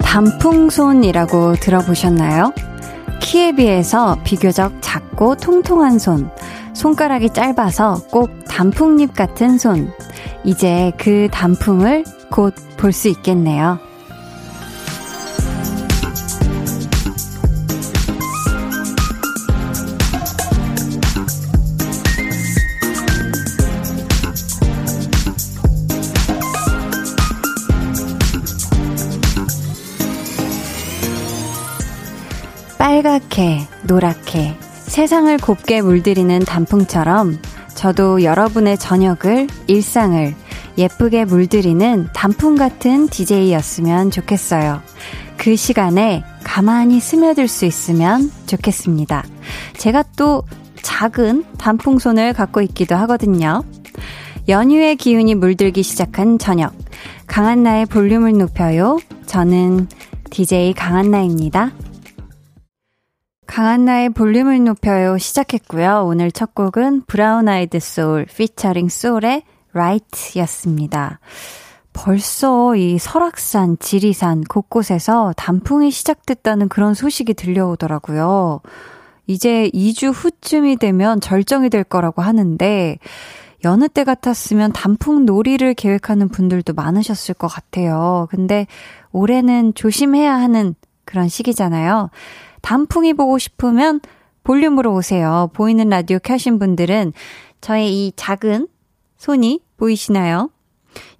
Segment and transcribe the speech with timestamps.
[0.00, 2.54] 단풍손이라고 들어보셨나요?
[3.20, 6.30] 키에 비해서 비교적 작고 통통한 손,
[6.72, 9.92] 손가락이 짧아서 꼭 단풍잎 같은 손.
[10.44, 13.78] 이제 그 단풍을 곧 볼 수 있겠네요.
[33.96, 34.54] 노랗게,
[34.86, 37.38] 세상을 곱게 물들이는 단풍처럼
[37.74, 40.34] 저도 여러분의 저녁을, 일상을
[40.76, 44.82] 예쁘게 물들이는 단풍 같은 DJ였으면 좋겠어요.
[45.38, 49.24] 그 시간에 가만히 스며들 수 있으면 좋겠습니다.
[49.78, 50.42] 제가 또
[50.82, 53.64] 작은 단풍손을 갖고 있기도 하거든요.
[54.48, 56.74] 연휴의 기운이 물들기 시작한 저녁.
[57.26, 58.98] 강한나의 볼륨을 높여요.
[59.24, 59.88] 저는
[60.30, 61.72] DJ 강한나입니다.
[63.46, 66.04] 강한나의 볼륨을 높여요 시작했고요.
[66.06, 69.42] 오늘 첫 곡은 브라운 아이드 소울 피처링 소울의
[69.72, 71.20] Right였습니다.
[71.92, 78.60] 벌써 이 설악산, 지리산 곳곳에서 단풍이 시작됐다는 그런 소식이 들려오더라고요.
[79.26, 82.98] 이제 2주 후쯤이 되면 절정이 될 거라고 하는데
[83.64, 88.28] 여느 때 같았으면 단풍 놀이를 계획하는 분들도 많으셨을 것 같아요.
[88.30, 88.66] 근데
[89.12, 92.10] 올해는 조심해야 하는 그런 시기잖아요.
[92.66, 94.00] 단풍이 보고 싶으면
[94.42, 95.48] 볼륨으로 오세요.
[95.52, 97.12] 보이는 라디오 켜신 분들은
[97.60, 98.66] 저의 이 작은
[99.18, 100.50] 손이 보이시나요?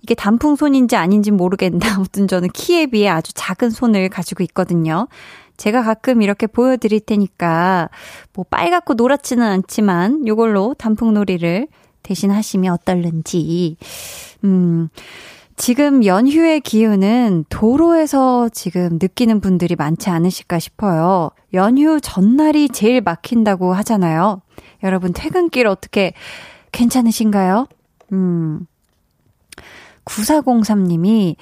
[0.02, 5.06] 이게 단풍 손인지 아닌지 모르겠는데 아무튼 저는 키에 비해 아주 작은 손을 가지고 있거든요.
[5.56, 7.90] 제가 가끔 이렇게 보여드릴 테니까
[8.32, 11.68] 뭐 빨갛고 노랗지는 않지만 요걸로 단풍놀이를
[12.02, 13.76] 대신 하시면 어떨는지.
[14.42, 14.88] 음,
[15.56, 21.30] 지금 연휴의 기운은 도로에서 지금 느끼는 분들이 많지 않으실까 싶어요.
[21.54, 24.42] 연휴 전날이 제일 막힌다고 하잖아요.
[24.82, 26.12] 여러분 퇴근길 어떻게
[26.72, 27.66] 괜찮으신가요?
[28.12, 28.66] 음.
[30.04, 31.36] 9403님이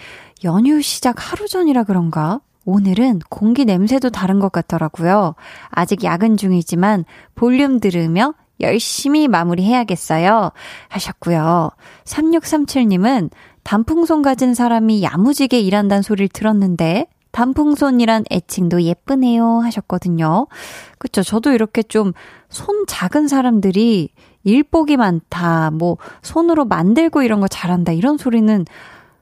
[0.44, 2.41] 연휴 시작 하루 전이라 그런가?
[2.64, 5.34] 오늘은 공기 냄새도 다른 것 같더라고요.
[5.70, 7.04] 아직 야근 중이지만
[7.34, 10.53] 볼륨 들으며 열심히 마무리해야겠어요.
[10.88, 11.70] 하셨고요.
[12.04, 13.30] 3637님은
[13.64, 20.47] 단풍손 가진 사람이 야무지게 일한다는 소리를 들었는데 단풍손이란 애칭도 예쁘네요 하셨거든요.
[20.98, 21.22] 그쵸.
[21.22, 22.12] 저도 이렇게 좀
[22.54, 24.10] 손 작은 사람들이
[24.44, 28.64] 일복이 많다, 뭐, 손으로 만들고 이런 거 잘한다, 이런 소리는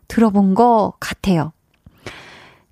[0.06, 1.52] 들어본 것 같아요.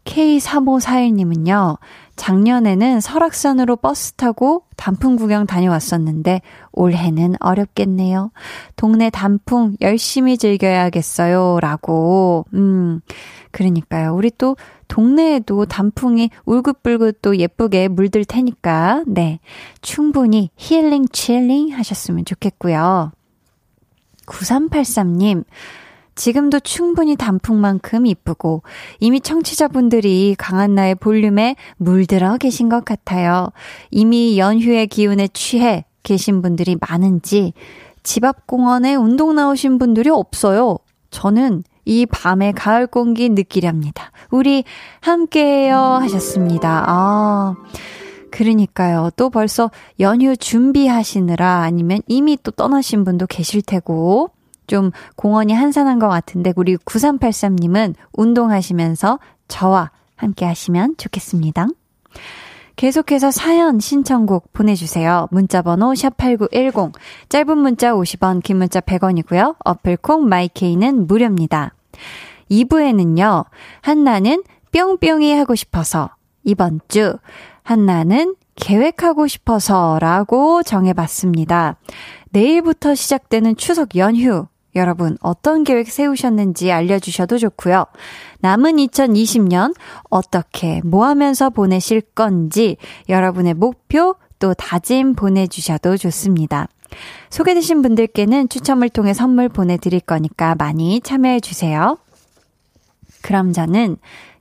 [0.04, 1.78] K3541님은요,
[2.20, 8.30] 작년에는 설악산으로 버스 타고 단풍 구경 다녀왔었는데 올해는 어렵겠네요.
[8.76, 11.60] 동네 단풍 열심히 즐겨야겠어요.
[11.62, 12.44] 라고.
[12.52, 13.00] 음,
[13.52, 14.14] 그러니까요.
[14.14, 19.40] 우리 또 동네에도 단풍이 울긋불긋 또 예쁘게 물들 테니까, 네.
[19.80, 23.12] 충분히 힐링, 칠링 하셨으면 좋겠고요.
[24.26, 25.44] 9383님,
[26.14, 28.62] 지금도 충분히 단풍만큼 이쁘고
[28.98, 33.50] 이미 청취자분들이 강한나의 볼륨에 물들어 계신 것 같아요.
[33.90, 37.52] 이미 연휴의 기운에 취해 계신 분들이 많은지
[38.02, 40.78] 집 앞 공원에 운동 나오신 분들이 없어요.
[41.10, 44.12] 저는 이 밤의 가을 공기 느끼렵니다.
[44.30, 44.64] 우리
[45.00, 46.84] 함께해요 하셨습니다.
[46.86, 47.56] 아.
[48.30, 49.10] 그러니까요.
[49.16, 54.30] 또 벌써 연휴 준비하시느라 아니면 이미 또 떠나신 분도 계실 테고
[54.70, 61.66] 좀 공원이 한산한 것 같은데 우리 9383님은 운동하시면서 저와 함께 하시면 좋겠습니다.
[62.76, 65.26] 계속해서 사연 신청곡 보내주세요.
[65.32, 66.92] 문자번호 샵8910
[67.28, 69.56] 짧은 문자 50원 긴 문자 100원이고요.
[69.64, 71.74] 어플콩 마이케이는 무료입니다.
[72.48, 73.46] 2부에는요.
[73.82, 76.10] 한나는 뿅뿅이 하고 싶어서
[76.44, 77.18] 이번 주
[77.64, 81.76] 한나는 계획하고 싶어서 라고 정해봤습니다.
[82.30, 87.86] 내일부터 시작되는 추석 연휴 여러분 어떤 계획 세우셨는지 알려주셔도 좋고요.
[88.40, 89.74] 남은 2020년
[90.10, 92.76] 어떻게 뭐 하면서 보내실 건지
[93.08, 96.68] 여러분의 목표 또 다짐 보내주셔도 좋습니다.
[97.30, 101.98] 소개되신 분들께는 추첨을 통해 선물 보내드릴 거니까 많이 참여해주세요.
[103.22, 103.96] 그럼 저는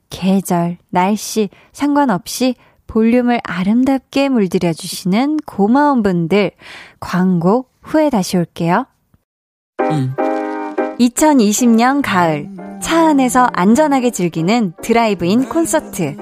[0.08, 2.56] 계절, 날씨 상관없이
[2.86, 6.50] 볼륨을 아름답게 물들여주시는 고마운 분들
[6.98, 8.86] 광고 후에 다시 올게요.
[9.90, 10.14] 음.
[10.98, 12.48] 2020년 가을
[12.82, 16.16] 차 안에서 안전하게 즐기는 drive-in 콘서트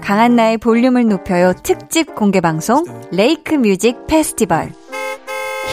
[0.00, 4.72] 강한나의 볼륨을 높여요 특집 공개 방송 Lake Music Festival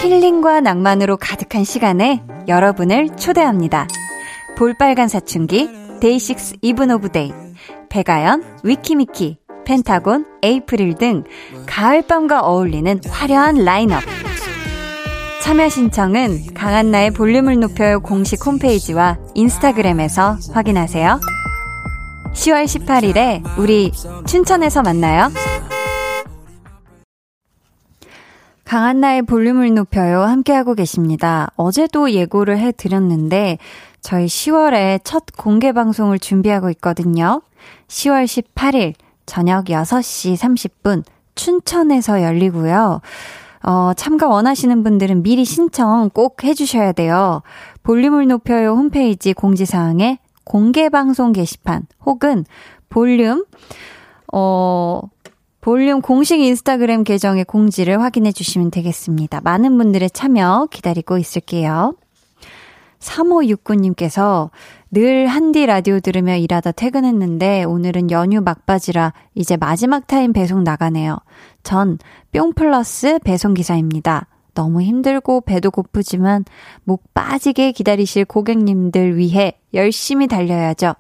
[0.02, 3.88] 힐링과 낭만으로 가득한 시간에 여러분을 초대합니다.
[4.56, 5.69] 볼빨간 사춘기,
[6.00, 7.34] 데이식스 이븐 오브 데이,
[7.89, 11.24] 백아연, 위키미키, 펜타곤, 에이프릴 등
[11.66, 14.04] 가을밤과 어울리는 화려한 라인업.
[15.47, 21.21] 참여 신청은 강한나의 볼륨을 높여요 공식 홈페이지와 인스타그램에서 확인하세요.
[22.33, 23.94] 10월 18일에 우리
[24.25, 25.29] 춘천에서 만나요.
[28.65, 31.47] 강한나의 볼륨을 높여요 함께하고 계십니다.
[31.55, 33.57] 어제도 예고를 해드렸는데
[34.01, 37.41] 저희 10월에 첫 공개 방송을 준비하고 있거든요.
[37.88, 38.95] 10월 18일
[39.25, 41.03] 저녁 6시 30분
[41.35, 42.99] 춘천에서 열리고요.
[43.68, 47.42] 어, 참가 원하시는 분들은 미리 신청 꼭 해주셔야 돼요.
[47.84, 52.46] 볼륨을 높여요 홈페이지 공지사항에 공개방송 게시판 혹은
[52.88, 53.46] 볼륨,
[54.31, 55.02] 어,
[55.60, 59.42] 볼륨 공식 인스타그램 계정의 공지를 확인해 주시면 되겠습니다.
[59.42, 61.94] 많은 분들의 참여 기다리고 있을게요.
[63.00, 64.50] 3569님께서
[64.92, 71.18] 늘 한디 라디오 들으며 일하다 퇴근했는데 오늘은 연휴 막바지라 이제 마지막 타임 배송 나가네요.
[71.68, 71.98] 전
[72.31, 74.28] 뿅 플러스 배송기사입니다.
[74.54, 76.46] 너무 힘들고 배도 고프지만
[76.84, 80.96] 목 빠지게 기다리실 고객님들 위해 열심히 달려야죠.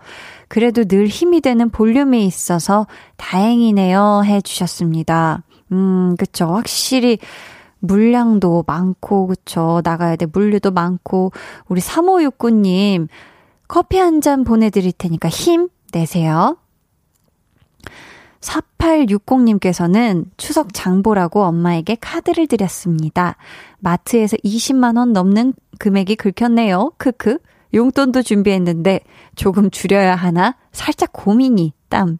[0.47, 2.85] 그래도 늘 힘이 되는 볼륨이 있어서
[3.17, 5.43] 다행이네요 해 주셨습니다.
[5.71, 6.47] 음, 그쵸.
[6.47, 7.17] 확실히
[7.79, 9.81] 물량도 많고, 그쵸.
[9.83, 10.25] 나가야 돼.
[10.25, 11.31] 물류도 많고.
[11.67, 13.07] 우리 3569님,
[13.67, 16.57] 커피 한 잔 보내드릴 테니까 힘 내세요.
[18.41, 23.35] 4860님께서는 추석 장보라고 엄마에게 카드를 드렸습니다.
[23.79, 26.93] 마트에서 20만원 넘는 금액이 긁혔네요.
[26.97, 27.39] 크크.
[27.73, 29.01] 용돈도 준비했는데
[29.35, 32.17] 조금 줄여야 하나 살짝 고민이 땀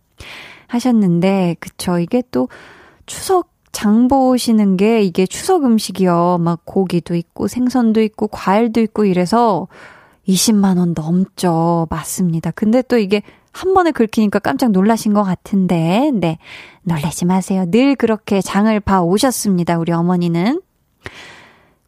[0.68, 2.50] 하셨는데 그쵸 이게 또
[3.06, 6.40] 추석 장 보시는 게 이게 추석 음식이요.
[6.40, 9.68] 막 고기도 있고 생선도 있고 과일도 있고 이래서
[10.28, 11.88] 20만 원 넘죠.
[11.90, 12.52] 맞습니다.
[12.52, 13.22] 근데 또 이게
[13.58, 16.38] 한 번에 긁히니까 깜짝 놀라신 것 같은데, 네.
[16.84, 17.66] 놀라지 마세요.
[17.68, 19.80] 늘 그렇게 장을 봐 오셨습니다.
[19.80, 20.62] 우리 어머니는.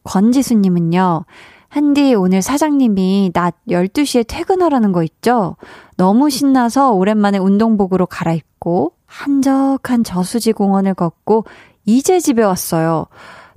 [0.03, 1.25] 권지수님은요,
[1.67, 5.57] 한디 오늘 사장님이 낮 12시에 퇴근하라는 거 있죠?
[5.95, 11.45] 너무 신나서 오랜만에 운동복으로 갈아입고 한적한 저수지 공원을 걷고
[11.85, 13.05] 이제 집에 왔어요.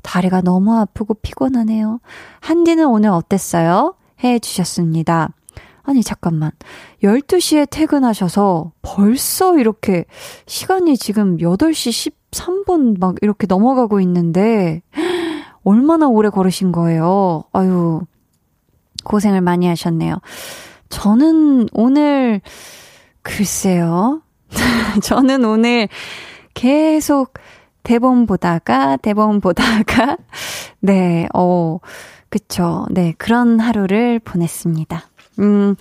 [0.02, 2.00] 다리가 너무 아프고 피곤하네요.
[2.40, 3.94] 한디는 오늘 어땠어요?
[4.22, 5.30] 해 주셨습니다.
[5.82, 6.50] 아니, 잠깐만.
[7.02, 10.04] 12시에 퇴근하셔서 벌써 이렇게
[10.46, 14.82] 시간이 지금 8시 13분 막 이렇게 넘어가고 있는데,
[15.64, 17.44] 얼마나 오래 걸으신 거예요?
[17.52, 18.00] 아유,
[19.04, 20.16] 고생을 많이 하셨네요.
[20.88, 22.40] 저는 오늘,
[23.22, 24.22] 글쎄요.
[25.02, 25.88] 저는 오늘
[26.54, 27.34] 계속
[27.82, 30.16] 대본 보다가, 대본 보다가,
[30.80, 31.78] 네, 어,
[32.28, 32.86] 그쵸.
[32.90, 35.02] 네, 그런 하루를 보냈습니다.
[35.38, 35.76] 음,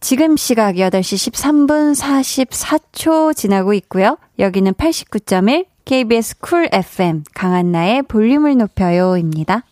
[0.00, 4.18] 지금 시각 8시 13분 44초 지나고 있고요.
[4.38, 9.64] 여기는 89.1 KBS 쿨 FM 강한나의 볼륨을 높여요입니다.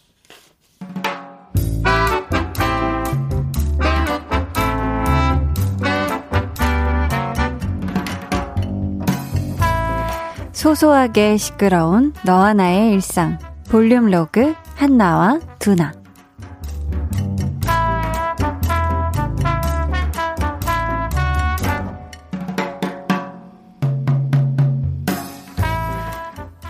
[10.52, 13.38] 소소하게 시끄러운 너와 나의 일상
[13.70, 15.99] 볼륨 로그 한나와 두나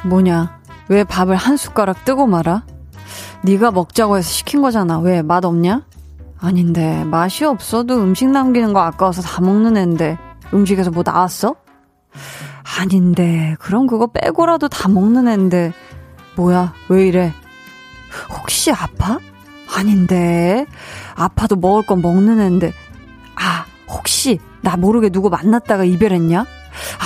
[0.04, 0.60] 뭐냐?
[0.88, 2.64] 왜 밥을 한 숟가락 뜨고 말아?
[3.42, 4.98] 네가 먹자고 해서 시킨 거잖아.
[4.98, 5.82] 왜 맛 없냐?
[6.40, 10.18] 아닌데 맛이 없어도 음식 남기는 거 아까워서 다 먹는 앤데
[10.54, 11.54] 음식에서 뭐 나왔어?
[12.78, 15.72] 아닌데 그럼 그거 빼고라도 다 먹는 앤데
[16.36, 17.32] 뭐야 왜 이래?
[18.38, 19.18] 혹시 아파?
[19.76, 20.64] 아닌데
[21.14, 22.72] 아파도 먹을 건 먹는 앤데
[23.36, 26.46] 아 혹시 나 모르게 누구 만났다가 이별했냐?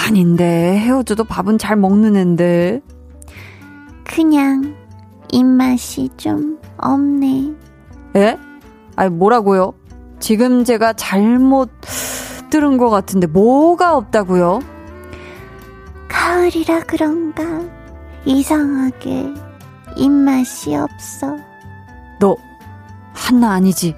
[0.07, 2.81] 아닌데 헤어져도 밥은 잘 먹는 앤데
[4.05, 4.75] 그냥
[5.33, 7.53] 입맛이 좀 없네.
[8.17, 8.39] 에?
[8.97, 9.73] 아니 뭐라고요?
[10.21, 11.71] 지금 제가 잘못
[12.51, 14.61] 들은 것 같은데 뭐가 없다고요?
[16.09, 17.43] 가을이라 그런가
[18.25, 19.35] 이상하게
[19.97, 21.37] 입맛이 없어.
[22.21, 22.37] 너
[23.13, 23.97] 한나 아니지?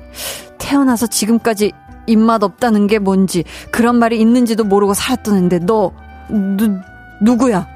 [0.58, 1.72] 태어나서 지금까지
[2.06, 5.92] 입맛 없다는 게 뭔지 그런 말이 있는지도 모르고 살았다는데 너
[6.28, 6.80] 누,
[7.20, 7.66] 누구야?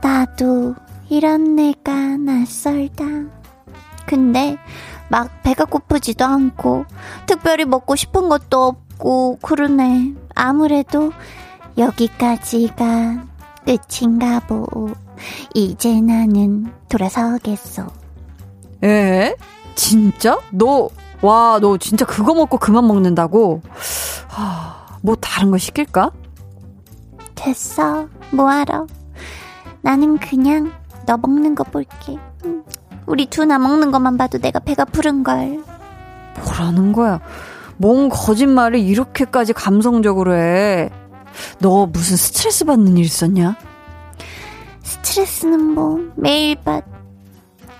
[0.00, 0.74] 나도
[1.08, 3.04] 이런 내가 낯설다.
[4.06, 4.56] 근데
[5.08, 6.84] 막 배가 고프지도 않고,
[7.26, 10.14] 특별히 먹고 싶은 것도 없고, 그러네.
[10.34, 11.12] 아무래도
[11.76, 13.24] 여기까지가
[13.64, 14.66] 끝인가 보.
[15.54, 17.86] 이제 나는 돌아서겠어.
[18.84, 19.34] 에?
[19.74, 20.38] 진짜?
[20.50, 20.88] 너,
[21.22, 23.62] 와, 너 진짜 그거 먹고 그만 먹는다고?
[24.28, 26.10] 하, 뭐 다른 거 시킬까?
[27.34, 28.08] 됐어.
[28.30, 28.86] 뭐하러.
[29.82, 30.72] 나는 그냥
[31.06, 32.18] 너 먹는 거 볼게.
[33.06, 35.62] 우리 두나 먹는 것만 봐도 내가 배가 부른걸.
[36.44, 37.20] 뭐라는 거야?
[37.78, 40.90] 뭔 거짓말을 이렇게까지 감성적으로 해.
[41.60, 43.56] 너 무슨 스트레스 받는 일 있었냐?
[44.82, 46.84] 스트레스는 뭐 매일 받.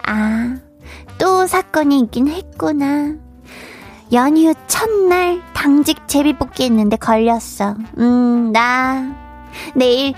[0.06, 0.56] 아,
[1.18, 3.16] 또 사건이 있긴 했구나.
[4.12, 7.74] 연휴 첫날 당직 제비뽑기 했는데 걸렸어.
[7.98, 9.14] 음, 나
[9.74, 10.14] 내일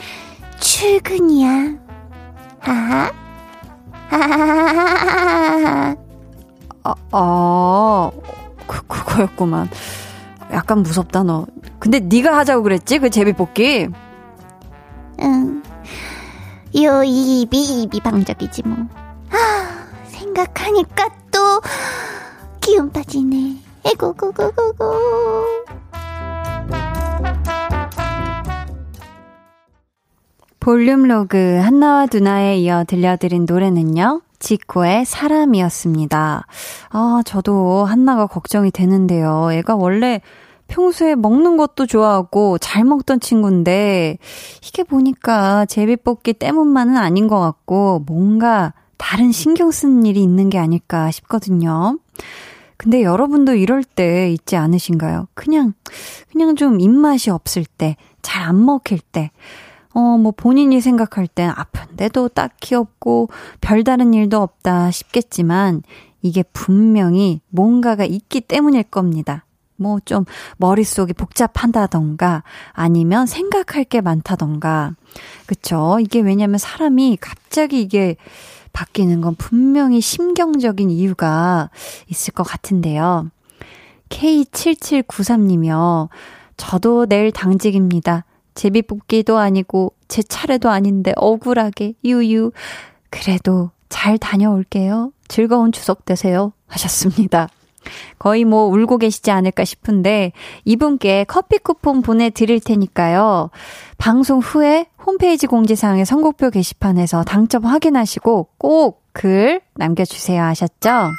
[0.61, 1.75] 출근이야.
[2.61, 3.11] 하하.
[4.09, 5.97] 하하하하하.
[6.83, 8.11] 아, 아,
[8.67, 9.69] 그, 그거였구만.
[10.53, 11.47] 약간 무섭다, 너.
[11.79, 12.99] 근데 네가 하자고 그랬지?
[12.99, 13.89] 그 제비뽑기?
[15.23, 15.63] 응.
[16.77, 18.77] 요 이 비 이비 방적이지 뭐.
[19.31, 21.61] 아, 생각하니까 또
[22.61, 23.57] 기운 빠지네.
[23.85, 24.85] 에고고고고고.
[30.61, 34.21] 볼륨 로그 한나와 두나에 이어 들려드린 노래는요.
[34.39, 36.47] 지코의 사람이었습니다.
[36.91, 39.51] 아, 저도 한나가 걱정이 되는데요.
[39.53, 40.21] 애가 원래
[40.69, 44.19] 평소에 먹는 것도 좋아하고 잘 먹던 친구인데
[44.63, 51.11] 이게 보니까 제비뽑기 때문만은 아닌 것 같고 뭔가 다른 신경 쓰는 일이 있는 게 아닐까
[51.11, 51.99] 싶거든요.
[52.81, 55.29] 근데 여러분도 이럴 때 있지 않으신가요?
[55.35, 55.75] 그냥,
[56.33, 59.31] 그냥 좀 입맛이 없을 때, 잘 안 먹힐 때,
[59.93, 63.29] 어, 뭐 본인이 생각할 땐 아픈데도 딱히 없고
[63.61, 65.83] 별다른 일도 없다 싶겠지만
[66.23, 69.45] 이게 분명히 뭔가가 있기 때문일 겁니다.
[69.77, 70.25] 뭐 좀
[70.59, 74.95] 머릿속이 복잡한다던가 아니면 생각할 게 많다던가.
[75.47, 75.99] 그쵸?
[76.01, 78.17] 이게 왜냐면 사람이 갑자기 이게
[78.73, 81.71] 바뀌는 건 분명히 심경적인 이유가
[82.09, 83.31] 있을 것 같은데요.
[84.09, 86.09] K7793님이요.
[86.57, 88.25] 저도 내일 당직입니다.
[88.55, 92.53] 제비뽑기도 아니고 제 차례도 아닌데 억울하게 유유.
[93.09, 95.13] 그래도 잘 다녀올게요.
[95.29, 96.53] 즐거운 추석 되세요.
[96.67, 97.49] 하셨습니다.
[98.19, 100.33] 거의 뭐 울고 계시지 않을까 싶은데
[100.65, 103.51] 이분께 커피 쿠폰 보내드릴 테니까요.
[103.99, 111.11] 방송 후에 홈페이지 공지사항의 선곡표 게시판에서 당첨 확인하시고 꼭 글 남겨주세요 하셨죠?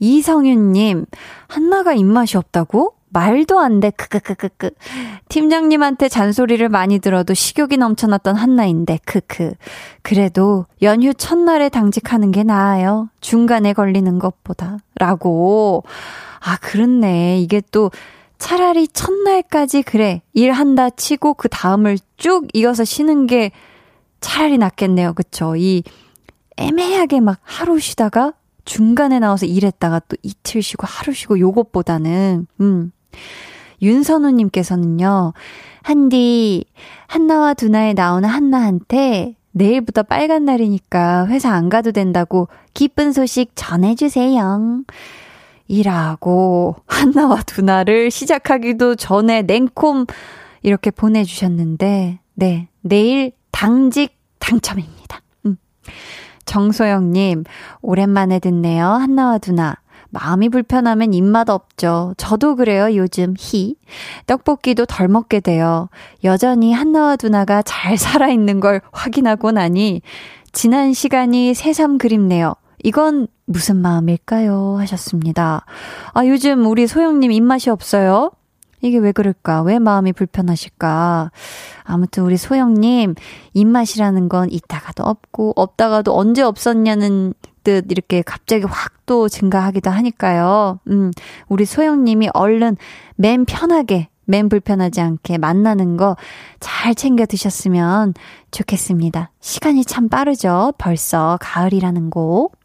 [0.00, 1.06] 이성윤님,
[1.48, 2.94] 한나가 입맛이 없다고?
[3.10, 3.90] 말도 안 돼.
[3.90, 4.70] 크크크크크.
[5.28, 9.54] 팀장님한테 잔소리를 많이 들어도 식욕이 넘쳐났던 한나인데 크크.
[10.02, 13.08] 그래도 연휴 첫날에 당직하는 게 나아요.
[13.20, 14.78] 중간에 걸리는 것보다.
[14.96, 15.84] 라고.
[16.40, 17.40] 아, 그렇네.
[17.40, 17.90] 이게 또
[18.38, 20.22] 차라리 첫날까지 그래.
[20.32, 23.50] 일한다 치고 그 다음을 쭉 이어서 쉬는 게
[24.20, 25.14] 차라리 낫겠네요.
[25.14, 25.56] 그쵸?
[25.56, 25.82] 이
[26.56, 28.32] 애매하게 막 하루 쉬다가
[28.64, 32.92] 중간에 나와서 일했다가 또 이틀 쉬고 하루 쉬고 요것보다는, 음,
[33.80, 35.32] 윤선우님께서는요,
[35.82, 36.64] 한디,
[37.06, 44.82] 한나와 두나에 나오는 한나한테 내일부터 빨간 날이니까 회사 안 가도 된다고 기쁜 소식 전해주세요.
[45.68, 50.06] 이라고 한나와 두나를 시작하기도 전에 냉콤
[50.62, 55.20] 이렇게 보내주셨는데, 네, 내일 당직 당첨입니다.
[55.46, 55.56] 음.
[56.46, 57.44] 정소영님,
[57.82, 58.86] 오랜만에 듣네요.
[58.86, 59.76] 한나와 두나.
[60.10, 62.14] 마음이 불편하면 입맛 없죠.
[62.16, 63.34] 저도 그래요, 요즘.
[63.38, 63.76] 히.
[64.26, 65.88] 떡볶이도 덜 먹게 돼요.
[66.24, 70.02] 여전히 한나와 두나가 잘 살아있는 걸 확인하고 나니,
[70.52, 72.54] 지난 시간이 새삼 그립네요.
[72.82, 74.76] 이건 무슨 마음일까요?
[74.78, 75.64] 하셨습니다.
[76.14, 78.30] 아, 요즘 우리 소영님 입맛이 없어요?
[78.80, 79.62] 이게 왜 그럴까?
[79.62, 81.30] 왜 마음이 불편하실까?
[81.84, 83.14] 아무튼 우리 소영님,
[83.54, 90.80] 입맛이라는 건 있다가도 없고, 없다가도 언제 없었냐는 듯 이렇게 갑자기 확 또 증가하기도 하니까요.
[90.88, 91.10] 음,
[91.48, 92.76] 우리 소영님이 얼른
[93.16, 96.14] 맨 편하게, 맨 불편하지 않게 만나는 거
[96.60, 98.12] 잘 챙겨 드셨으면
[98.50, 99.30] 좋겠습니다.
[99.40, 100.74] 시간이 참 빠르죠?
[100.76, 102.56] 벌써 가을이라는 곡.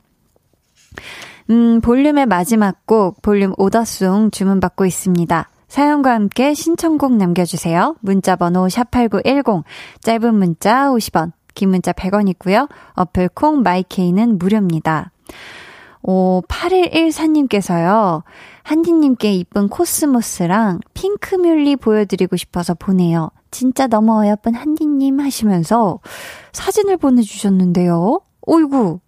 [1.50, 5.50] 음, 볼륨의 마지막 곡, 볼륨 오더송 주문받고 있습니다.
[5.74, 7.96] 사연과 함께 신청곡 남겨주세요.
[8.02, 9.64] 문자번호 샵8910,
[10.02, 12.70] 짧은 문자 50원, 긴 문자 100원이고요.
[12.94, 15.10] 어플 콩 마이케이는 무료입니다.
[16.04, 18.22] 오, 8114님께서요.
[18.62, 23.32] 한디님께 이쁜 코스모스랑 핑크뮬리 보여드리고 싶어서 보내요.
[23.50, 26.02] 진짜 너무 어여쁜 한디님 하시면서
[26.52, 28.22] 사진을 보내주셨는데요.
[28.44, 29.00] 오이구,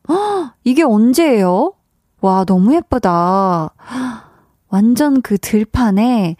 [0.63, 1.73] 이게 언제예요?
[2.21, 3.69] 와, 너무 예쁘다.
[4.75, 6.35] 완전 그 들판에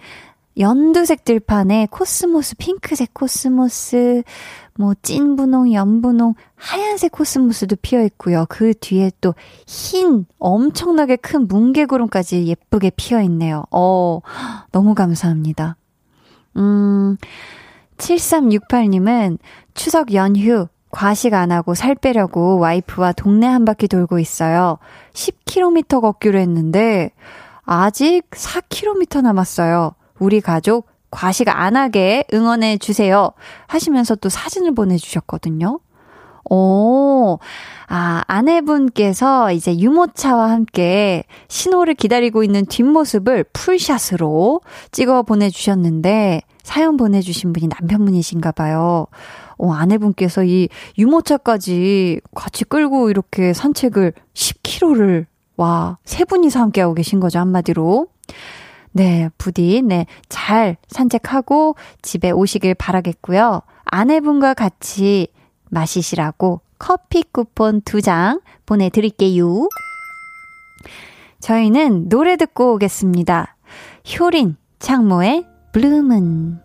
[0.58, 4.24] 연두색 들판에 코스모스, 핑크색 코스모스,
[4.78, 8.46] 뭐 찐분홍, 연분홍, 하얀색 코스모스도 피어 있고요.
[8.50, 13.64] 그 뒤에 또 흰, 엄청나게 큰 뭉게구름까지 예쁘게 피어 있네요.
[13.72, 14.20] 어,
[14.74, 15.78] 너무 감사합니다.
[16.58, 17.16] 음,
[17.96, 19.38] 7368님은
[19.76, 24.78] 추석 연휴 과식 안 하고 살 빼려고 와이프와 동네 한 바퀴 돌고 있어요.
[25.14, 27.12] 10km 걷기로 했는데
[27.66, 29.96] 아직 4km 남았어요.
[30.20, 33.32] 우리 가족 과식 안 하게 응원해 주세요.
[33.68, 35.80] 하시면서 또 사진을 보내주셨거든요.
[36.48, 37.40] 오,
[37.88, 47.68] 아, 아내분께서 이제 유모차와 함께 신호를 기다리고 있는 뒷모습을 풀샷으로 찍어 보내주셨는데, 사연 보내주신 분이
[47.68, 49.08] 남편분이신가 봐요.
[49.58, 50.68] 어, 아내분께서 이
[50.98, 55.26] 유모차까지 같이 끌고 이렇게 산책을 10km를,
[55.58, 58.08] 와, 세 분이서 함께하고 계신 거죠, 한마디로.
[58.92, 63.62] 네, 부디, 네, 잘 산책하고 집에 오시길 바라겠고요.
[63.86, 65.28] 아내분과 같이
[65.70, 69.70] 마시시라고 커피 쿠폰 두 장 보내드릴게요.
[71.40, 73.56] 저희는 노래 듣고 오겠습니다.
[74.20, 76.65] 효린, 창모의 Blue Moon.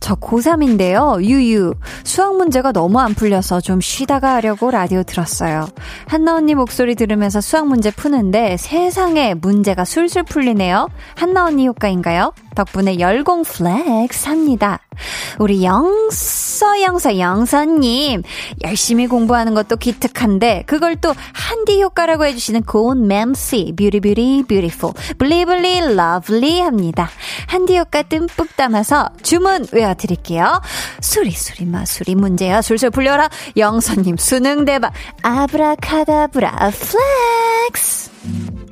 [0.00, 1.22] 저 고3인데요.
[1.22, 1.74] 유유.
[2.04, 5.68] 수학 문제가 너무 안 풀려서 좀 쉬다가 하려고 라디오 들었어요.
[6.06, 10.88] 한나 언니 목소리 들으면서 수학 문제 푸는데 세상에 문제가 술술 풀리네요.
[11.16, 12.32] 한나 언니 효과인가요?
[12.56, 14.80] 덕분에 열공 flex 합니다.
[15.38, 18.22] 우리 영서 영서 영서님
[18.64, 26.60] 열심히 공부하는 것도 기특한데 그걸 또 한디 효과라고 해주시는 고운 맴씨 뷰리뷰리 beautiful 블리블리 lovely
[26.60, 27.08] 합니다.
[27.46, 30.60] 한디 효과 듬뿍 담아서 주문 외워드릴게요.
[31.00, 34.92] 수리 수리 마수리 문제야 술술 풀려라 영서님 수능 대박
[35.22, 38.65] 아브라카다브라 flex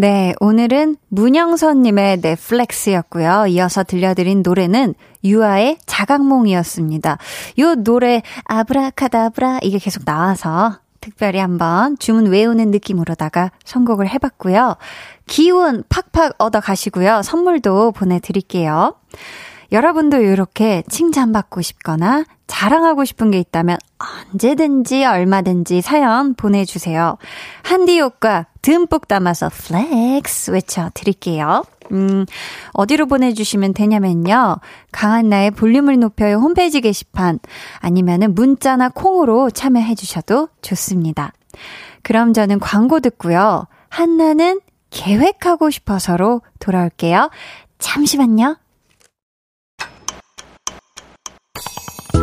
[0.00, 3.46] 네, 오늘은 문영서님의 네 flex였고요.
[3.48, 7.18] 이어서 들려드린 노래는 유아의 자각몽이었습니다.
[7.58, 14.76] 요 노래 아브라카다브라 이게 계속 나와서 특별히 한번 주문 외우는 느낌으로다가 선곡을 해봤고요.
[15.26, 17.22] 기운 팍팍 얻어 가시고요.
[17.22, 18.94] 선물도 보내드릴게요.
[19.70, 23.76] 여러분도 이렇게 칭찬받고 싶거나 자랑하고 싶은 게 있다면
[24.32, 27.18] 언제든지 얼마든지 사연 보내주세요.
[27.62, 31.64] 한디 효과 듬뿍 담아서 flex 외쳐드릴게요.
[31.92, 32.24] 음,
[32.72, 34.56] 어디로 보내주시면 되냐면요.
[34.92, 37.38] 강한나의 볼륨을 높여요 홈페이지 게시판
[37.78, 41.32] 아니면은 문자나 콩으로 참여해주셔도 좋습니다.
[42.02, 43.66] 그럼 저는 광고 듣고요.
[43.90, 47.30] 한나는 계획하고 싶어서로 돌아올게요.
[47.78, 48.56] 잠시만요.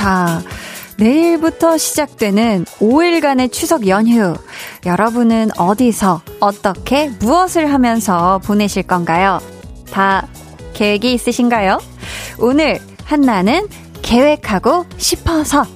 [0.00, 0.40] 자,
[0.96, 4.34] 내일부터 시작되는 5일간의 추석 연휴.
[4.86, 9.40] 여러분은 어디서, 어떻게, 무엇을 하면서 보내실 건가요?
[9.92, 10.26] 다
[10.72, 11.80] 계획이 있으신가요?
[12.38, 13.68] 오늘 한나는
[14.00, 15.66] 계획하고 싶어서.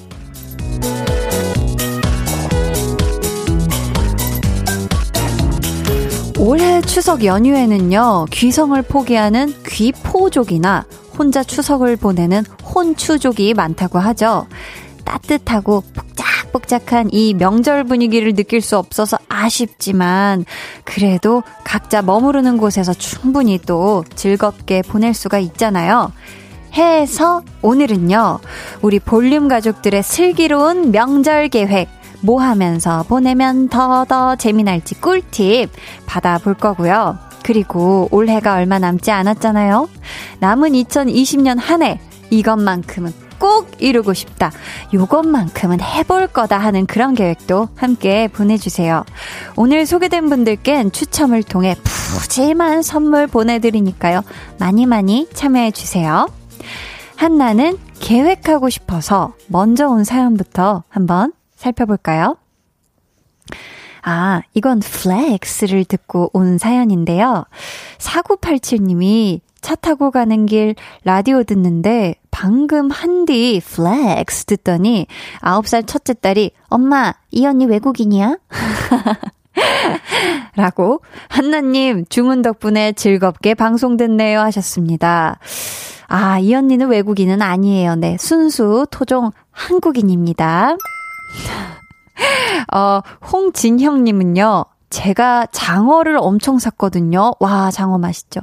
[6.38, 10.86] 올해 추석 연휴에는요, 귀성을 포기하는 귀포족이나
[11.18, 14.46] 혼자 추석을 보내는 혼추족이 많다고 하죠.
[15.04, 20.44] 따뜻하고 복작복작한 이 명절 분위기를 느낄 수 없어서 아쉽지만
[20.84, 26.12] 그래도 각자 머무르는 곳에서 충분히 또 즐겁게 보낼 수가 있잖아요.
[26.74, 28.40] 해서 오늘은요,
[28.82, 31.88] 우리 볼륨 가족들의 슬기로운 명절 계획,
[32.20, 35.70] 뭐 하면서 보내면 더 더 재미날지 꿀팁
[36.06, 37.18] 받아볼 거고요.
[37.44, 39.88] 그리고 올해가 얼마 남지 않았잖아요.
[40.40, 42.00] 남은 2020년 한 해,
[42.38, 44.50] 이것만큼은 꼭 이루고 싶다.
[44.92, 49.04] 요것만큼은 해볼 거다 하는 그런 계획도 함께 보내주세요.
[49.56, 54.22] 오늘 소개된 분들께는 추첨을 통해 푸짐한 선물 보내드리니까요.
[54.58, 56.28] 많이 많이 참여해주세요.
[57.16, 62.36] 한나는 계획하고 싶어서 먼저 온 사연부터 한번 살펴볼까요?
[64.02, 67.44] 아, 이건 flex를 듣고 온 사연인데요.
[67.98, 70.74] 4987님이 차 타고 가는 길
[71.04, 75.06] 라디오 듣는데 방금 한디 flex 듣더니
[75.40, 78.36] 9살 첫째 딸이 엄마, 이 언니 외국인이야?
[80.54, 81.00] 라고
[81.30, 85.38] 한나님 주문 덕분에 즐겁게 방송 듣네요 하셨습니다.
[86.08, 87.94] 아, 이 언니는 외국인은 아니에요.
[87.94, 90.76] 네, 순수 토종 한국인입니다.
[92.70, 93.00] 어,
[93.32, 97.32] 홍진형님은요, 제가 장어를 엄청 샀거든요.
[97.40, 98.42] 와, 장어 맛있죠.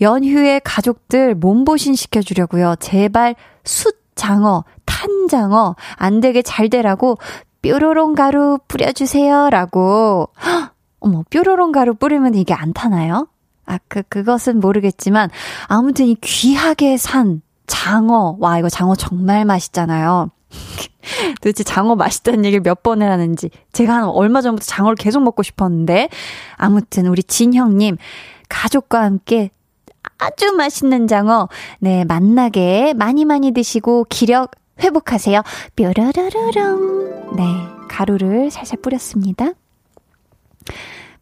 [0.00, 2.76] 연휴에 가족들 몸보신 시켜주려고요.
[2.80, 3.34] 제발
[3.64, 7.18] 숫장어, 탄장어, 안 되게 잘 되라고
[7.62, 9.50] 뾰로롱 가루 뿌려주세요.
[9.50, 10.28] 라고.
[10.44, 13.28] 헉, 어머, 뾰로롱 가루 뿌리면 이게 안 타나요?
[13.66, 15.30] 아, 그, 그것은 모르겠지만,
[15.66, 18.36] 아무튼 이 귀하게 산 장어.
[18.40, 20.30] 와, 이거 장어 정말 맛있잖아요.
[21.42, 23.50] 도대체 장어 맛있다는 얘기를 몇 번을 하는지.
[23.72, 26.08] 제가 한 얼마 전부터 장어를 계속 먹고 싶었는데.
[26.56, 27.98] 아무튼 우리 진형님,
[28.48, 29.50] 가족과 함께
[30.18, 35.42] 아주 맛있는 장어, 네, 맛나게 많이 많이 드시고 기력 회복하세요.
[35.76, 37.36] 뾰로로로롱.
[37.36, 37.44] 네,
[37.88, 39.52] 가루를 살살 뿌렸습니다.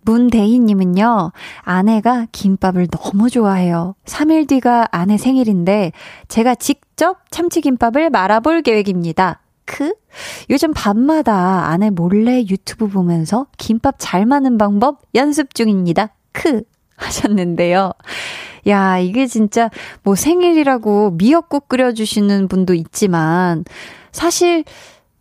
[0.02, 1.32] 문대희님은요,
[1.62, 3.96] 아내가 김밥을 너무 좋아해요.
[4.04, 5.92] 3일 뒤가 아내 생일인데,
[6.28, 9.40] 제가 직접 참치김밥을 말아볼 계획입니다.
[9.64, 9.94] 크?
[10.48, 16.14] 요즘 밤마다 아내 몰래 유튜브 보면서 김밥 잘 마는 방법 연습 중입니다.
[16.32, 16.62] 크!
[16.96, 17.92] 하셨는데요.
[18.66, 19.70] 야, 이게 진짜
[20.02, 23.64] 뭐 생일이라고 미역국 끓여주시는 분도 있지만,
[24.12, 24.64] 사실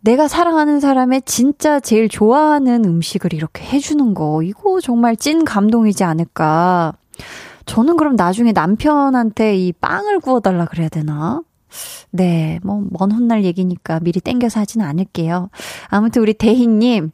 [0.00, 6.94] 내가 사랑하는 사람의 진짜 제일 좋아하는 음식을 이렇게 해주는 거, 이거 정말 찐 감동이지 않을까.
[7.66, 11.42] 저는 그럼 나중에 남편한테 이 빵을 구워달라 그래야 되나?
[12.10, 15.50] 네, 뭐, 먼 훗날 얘기니까 미리 땡겨서 하지는 않을게요.
[15.88, 17.10] 아무튼 우리 대희님,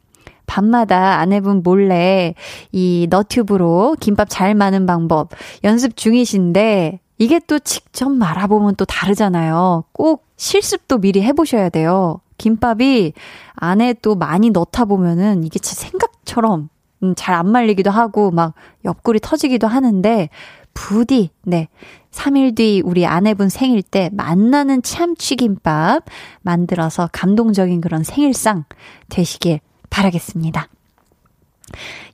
[0.53, 2.35] 밤마다 아내분 몰래
[2.71, 5.29] 이 너튜브로 김밥 잘 마는 방법
[5.63, 9.85] 연습 중이신데, 이게 또 직접 말아보면 또 다르잖아요.
[9.93, 12.19] 꼭 실습도 미리 해보셔야 돼요.
[12.37, 13.13] 김밥이
[13.55, 16.69] 안에 또 많이 넣다 보면은 이게 제 생각처럼
[17.01, 18.53] 음, 잘안 말리기도 하고 막
[18.85, 20.29] 옆구리 터지기도 하는데
[20.75, 21.67] 부디 네
[22.11, 26.05] 3일 뒤 우리 아내분 생일 때 만나는 참치김밥
[26.41, 28.65] 만들어서 감동적인 그런 생일상
[29.09, 29.59] 되시길
[29.93, 30.67] 바라겠습니다.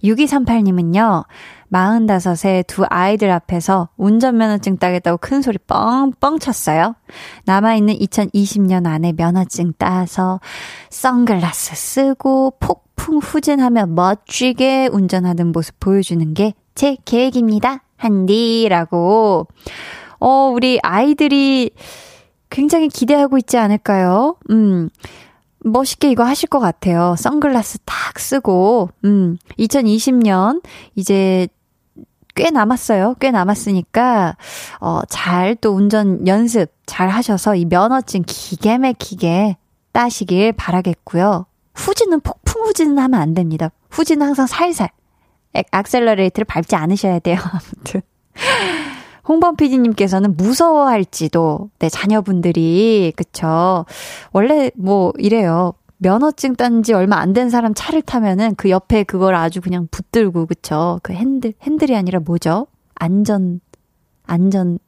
[0.03, 1.25] 6238님은요,
[1.71, 6.95] 45세 두 아이들 앞에서 운전면허증 따겠다고 큰 소리 뻥뻥 쳤어요.
[7.45, 10.39] 남아있는 2020년 안에 면허증 따서
[10.89, 17.83] 선글라스 쓰고 폭풍 후진하며 멋지게 운전하는 모습 보여주는 게 제 계획입니다.
[17.97, 19.45] 한디라고.
[20.21, 21.71] 어, 우리 아이들이
[22.49, 24.37] 굉장히 기대하고 있지 않을까요?
[24.49, 24.87] 음.
[25.61, 27.15] 멋있게 이거 하실 것 같아요.
[27.17, 30.61] 선글라스 딱 쓰고, 음, 2020년
[30.95, 31.47] 이제
[32.35, 33.15] 꽤 남았어요.
[33.19, 34.37] 꽤 남았으니까,
[34.79, 39.57] 어, 잘 또 운전 연습 잘 하셔서 이 면허증 기계 막히게
[39.91, 41.45] 따시길 바라겠고요.
[41.75, 43.71] 후진은 폭풍 후진은 하면 안 됩니다.
[43.89, 44.89] 후진은 항상 살살.
[45.71, 47.37] 악셀러레이트를 밟지 않으셔야 돼요.
[47.51, 48.01] 아무튼.
[49.29, 53.85] 홍범 PD님께서는 무서워할지도, 네, 자녀분들이, 그쵸.
[54.33, 55.73] 원래 뭐, 이래요.
[55.99, 60.47] 면허증 딴 지 얼마 안 된 사람 차를 타면은 그 옆에 그걸 아주 그냥 붙들고,
[60.47, 60.99] 그쵸.
[61.03, 62.65] 그 핸들, 핸들이 아니라 뭐죠?
[62.95, 63.61] 안전,
[64.25, 64.79] 안전,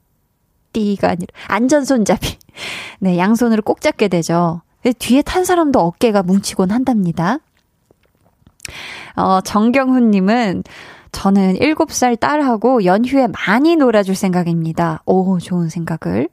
[0.74, 2.38] 띠가 아니라, 안전 손잡이.
[3.00, 4.62] 네, 양손으로 꼭 잡게 되죠.
[4.98, 7.38] 뒤에 탄 사람도 어깨가 뭉치곤 한답니다.
[9.16, 10.64] 어, 정경훈님은,
[11.12, 15.02] 저는 7살 딸하고 연휴에 많이 놀아줄 생각입니다.
[15.06, 16.30] 오, 좋은 생각을.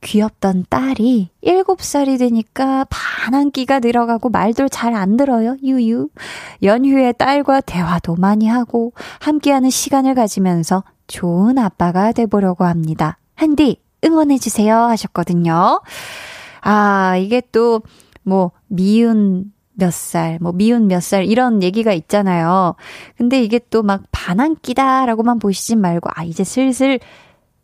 [0.00, 5.56] 귀엽던 딸이 7살이 되니까 반항기가 늘어가고 말도 잘 안 들어요.
[5.62, 6.08] 유유.
[6.64, 13.18] 연휴에 딸과 대화도 많이 하고 함께하는 시간을 가지면서 좋은 아빠가 돼보려고 합니다.
[13.36, 15.80] 한디 응원해주세요 하셨거든요.
[16.62, 17.82] 아, 이게 또,
[18.24, 22.74] 뭐, 미운 몇 살, 뭐, 미운 몇 살, 이런 얘기가 있잖아요.
[23.16, 27.00] 근데 이게 또 막 반항기다라고만 보시지 말고, 아, 이제 슬슬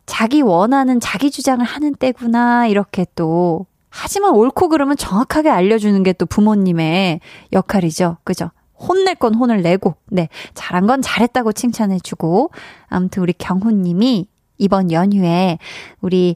[0.05, 3.65] 자기 원하는 자기 주장을 하는 때구나, 이렇게 또.
[3.89, 7.19] 하지만 옳고 그름은 정확하게 알려주는 게 또 부모님의
[7.53, 8.17] 역할이죠.
[8.23, 8.51] 그죠?
[8.79, 10.29] 혼낼 건 혼을 내고, 네.
[10.53, 12.51] 잘한 건 잘했다고 칭찬해주고,
[12.87, 15.57] 아무튼 우리 경훈님이 이번 연휴에
[16.01, 16.35] 우리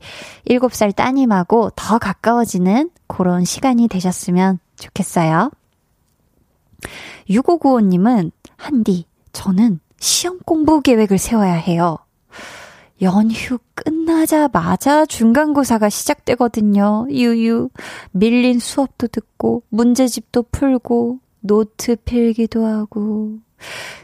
[0.50, 5.52] 7살 따님하고 더 가까워지는 그런 시간이 되셨으면 좋겠어요.
[7.30, 11.98] 6595님은, 한디, 저는 시험 공부 계획을 세워야 해요.
[13.02, 17.08] 연휴 끝나자마자 중간고사가 시작되거든요.
[17.10, 17.70] 유유.
[18.12, 23.40] 밀린 수업도 듣고, 문제집도 풀고, 노트 필기도 하고.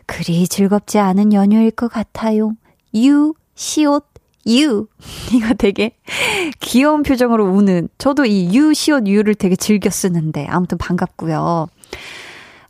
[0.06, 2.54] 그리 즐겁지 않은 연휴일 것 같아요.
[2.96, 4.06] 유, 시옷,
[4.48, 4.88] 유.
[5.34, 5.96] 이거 되게
[6.60, 7.90] 귀여운 표정으로 우는.
[7.98, 10.46] 저도 이 유, 시옷, 유를 되게 즐겨 쓰는데.
[10.50, 11.68] 아무튼 반갑고요.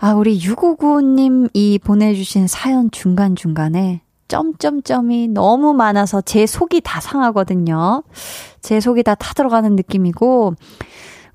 [0.01, 8.03] 아, 우리 6595님 이 보내주신 사연 중간중간에 점점점이 너무 많아서 제 속이 다 상하거든요.
[8.61, 10.53] 제 속이 다 타들어가는 느낌이고,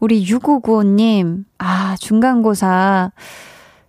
[0.01, 3.13] 우리 6595님, 아, 중간고사.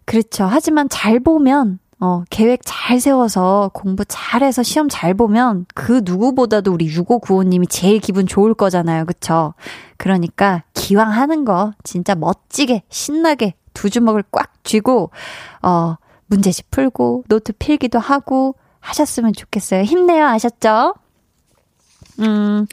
[0.03, 0.43] 그렇죠.
[0.43, 6.93] 하지만 잘 보면, 어, 계획 잘 세워서 공부 잘해서 시험 잘 보면 그 누구보다도 우리
[6.93, 9.05] 6595님이 제일 기분 좋을 거잖아요.
[9.05, 9.53] 그쵸?
[9.95, 15.11] 그러니까 기왕 하는 거 진짜 멋지게, 신나게 두 주먹을 꽉 쥐고,
[15.61, 19.83] 어, 문제집 풀고, 노트 필기도 하고, 하셨으면 좋겠어요.
[19.83, 20.25] 힘내요.
[20.25, 20.95] 아셨죠?
[22.19, 22.65] 음,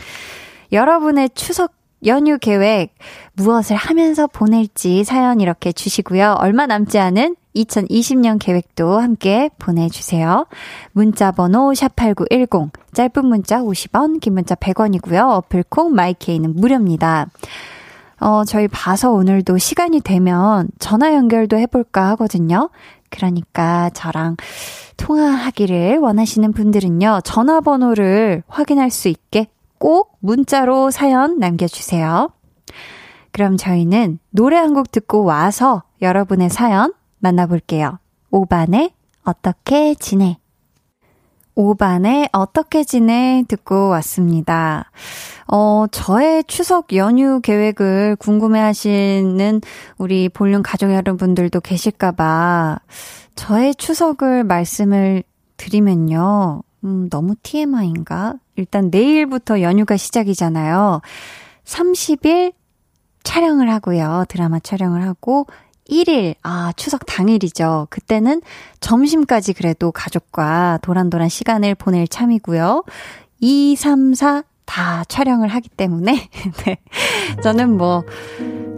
[0.72, 1.72] 여러분의 추석
[2.04, 2.94] 연휴 계획
[3.34, 6.36] 무엇을 하면서 보낼지 사연 이렇게 주시고요.
[6.38, 10.46] 얼마 남지 않은 2020년 계획도 함께 보내주세요.
[10.92, 15.30] 문자 번호 샵8910 짧은 문자 50원 긴 문자 100원이고요.
[15.30, 17.28] 어플콩 마이케이는 무료입니다.
[18.22, 22.70] 어, 저희 봐서 오늘도 시간이 되면 전화 연결도 해볼까 하거든요.
[23.10, 24.36] 그러니까 저랑
[24.96, 32.30] 통화하기를 원하시는 분들은요, 전화번호를 확인할 수 있게 꼭 문자로 사연 남겨주세요.
[33.32, 37.98] 그럼 저희는 노래 한 곡 듣고 와서 여러분의 사연 만나볼게요.
[38.30, 38.92] 5반에
[39.24, 40.36] 어떻게 지내?
[41.56, 43.44] 5반에 어떻게 지내?
[43.46, 44.90] 듣고 왔습니다.
[45.46, 49.60] 어, 저의 추석 연휴 계획을 궁금해 하시는
[49.98, 52.78] 우리 볼륨 가족 여러분들도 계실까봐
[53.34, 55.22] 저의 추석을 말씀을
[55.56, 56.62] 드리면요.
[56.84, 58.34] 음, 너무 TMI인가?
[58.56, 61.00] 일단 내일부터 연휴가 시작이잖아요.
[61.64, 62.52] 30일
[63.22, 64.24] 촬영을 하고요.
[64.28, 65.46] 드라마 촬영을 하고
[65.92, 67.86] 1일, 아, 추석 당일이죠.
[67.90, 68.40] 그때는
[68.80, 72.82] 점심까지 그래도 가족과 도란도란 시간을 보낼 참이고요.
[73.40, 76.28] 2, 3, 4, 다 촬영을 하기 때문에,
[76.64, 76.78] 네.
[77.42, 78.04] 저는 뭐,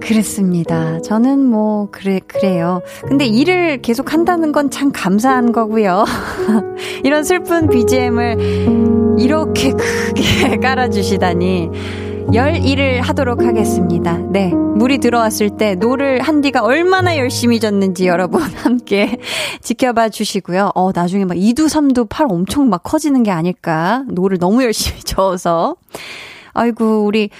[0.00, 1.00] 그랬습니다.
[1.02, 2.80] 저는 뭐, 그래, 그래요.
[3.06, 6.04] 근데 일을 계속 한다는 건 참 감사한 거고요.
[7.04, 11.70] 이런 슬픈 BGM을 이렇게 크게 깔아주시다니.
[12.32, 14.16] 열 일을 하도록 하겠습니다.
[14.30, 14.52] 네.
[14.54, 19.18] 물이 들어왔을 때 노를 한디가 얼마나 열심히 저었는지 여러분 함께
[19.60, 20.70] 지켜봐 주시고요.
[20.74, 24.04] 어, 나중에 막 2두, 3두 팔 엄청 막 커지는 게 아닐까.
[24.08, 25.76] 노를 너무 열심히 저어서.
[26.52, 27.30] 아이고, 우리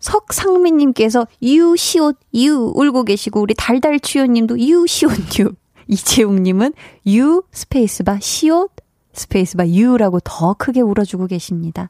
[0.00, 5.52] 석상민님께서 유, 시옷, 유 울고 계시고, 우리 달달추요님도 유, 시옷, 유.
[5.88, 6.72] 이채웅님은
[7.08, 8.70] 유, 스페이스바, 시옷,
[9.12, 11.88] 스페이스바 유라고 더 크게 울어주고 계십니다.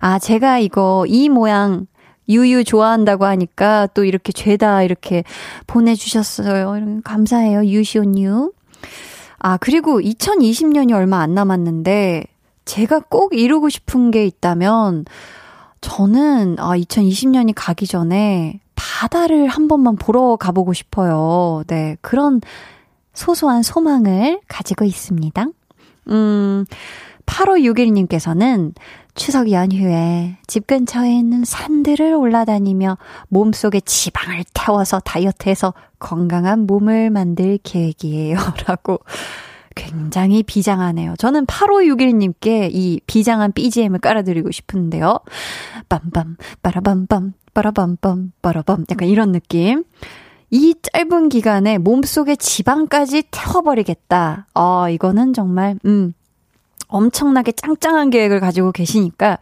[0.00, 1.86] 아, 제가 이거 이 모양
[2.28, 5.24] 유유 좋아한다고 하니까 또 이렇게 죄다 이렇게
[5.66, 7.00] 보내주셨어요.
[7.04, 7.64] 감사해요.
[7.64, 8.52] 유시옷 유.
[9.38, 12.24] 아, 그리고 2020년이 얼마 안 남았는데
[12.64, 15.04] 제가 꼭 이루고 싶은 게 있다면
[15.80, 21.64] 저는 아, 2020년이 가기 전에 바다를 한 번만 보러 가보고 싶어요.
[21.66, 21.96] 네.
[22.00, 22.40] 그런
[23.14, 25.46] 소소한 소망을 가지고 있습니다.
[26.08, 26.64] 음,
[27.26, 28.74] 8561님께서는
[29.14, 32.96] 추석 연휴에 집 근처에 있는 산들을 올라다니며
[33.28, 38.36] 몸속에 지방을 태워서 다이어트해서 건강한 몸을 만들 계획이에요.
[38.66, 39.00] 라고
[39.74, 41.14] 굉장히 비장하네요.
[41.18, 45.18] 저는 8561님께 이 비장한 BGM을 깔아드리고 싶은데요.
[45.88, 48.84] 빰빰, 빠라밤빰, 빠라밤빰, 빠라밤.
[48.90, 49.84] 약간 이런 느낌.
[50.52, 54.48] 이 짧은 기간에 몸속에 지방까지 태워버리겠다.
[54.54, 56.12] 어, 이거는 정말, 음,
[56.88, 59.38] 엄청나게 짱짱한 계획을 가지고 계시니까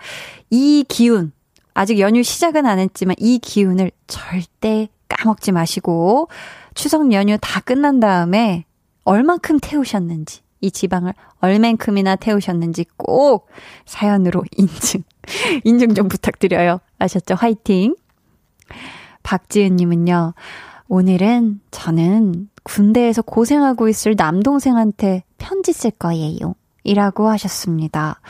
[0.51, 1.33] 이 기운
[1.75, 6.29] 아직 연휴 시작은 안 했지만 이 기운을 절대 까먹지 마시고
[6.75, 8.65] 추석 연휴 다 끝난 다음에
[9.03, 13.49] 얼만큼 태우셨는지 이 지방을 얼만큼이나 태우셨는지 꼭
[13.85, 15.03] 사연으로 인증
[15.65, 16.79] 인증 좀 부탁드려요.
[17.01, 17.35] 아셨죠?
[17.35, 17.97] 화이팅.
[19.25, 20.35] 박지은 님은요.
[20.93, 26.57] 오늘은 저는 군대에서 고생하고 있을 남동생한테 편지 쓸 거예요.
[26.83, 28.21] 이라고 하셨습니다.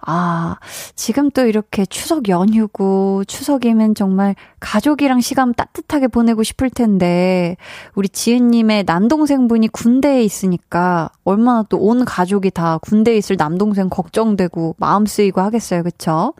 [0.00, 0.56] 아,
[0.96, 7.56] 지금 또 이렇게 추석 연휴고, 추석이면 정말 가족이랑 시간 따뜻하게 보내고 싶을 텐데,
[7.94, 15.06] 우리 지은님의 남동생분이 군대에 있으니까, 얼마나 또 온 가족이 다 군대에 있을 남동생 걱정되고, 마음
[15.06, 15.84] 쓰이고 하겠어요.
[15.84, 16.34] 그쵸?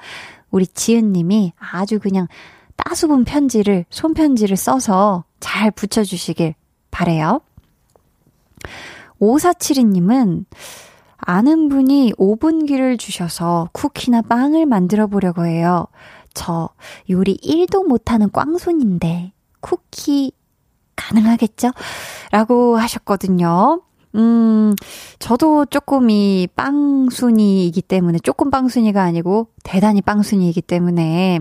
[0.51, 2.27] 우리 지은님이 아주 그냥
[2.75, 6.55] 따수분 편지를, 손편지를 써서 잘 붙여주시길
[6.91, 7.41] 바래요.
[9.21, 10.45] 5472님은,
[11.17, 15.87] 아는 분이 오븐기를 주셔서 쿠키나 빵을 만들어 보려고 해요.
[16.35, 16.69] 저
[17.11, 20.33] 요리 1도 못하는 꽝손인데 쿠키
[20.95, 21.73] 가능하겠죠?
[22.31, 23.83] 라고 하셨거든요.
[24.15, 24.75] 음,
[25.19, 31.41] 저도 조금 이 빵순이이기 때문에, 조금 빵순이가 아니고 대단히 빵순이이기 때문에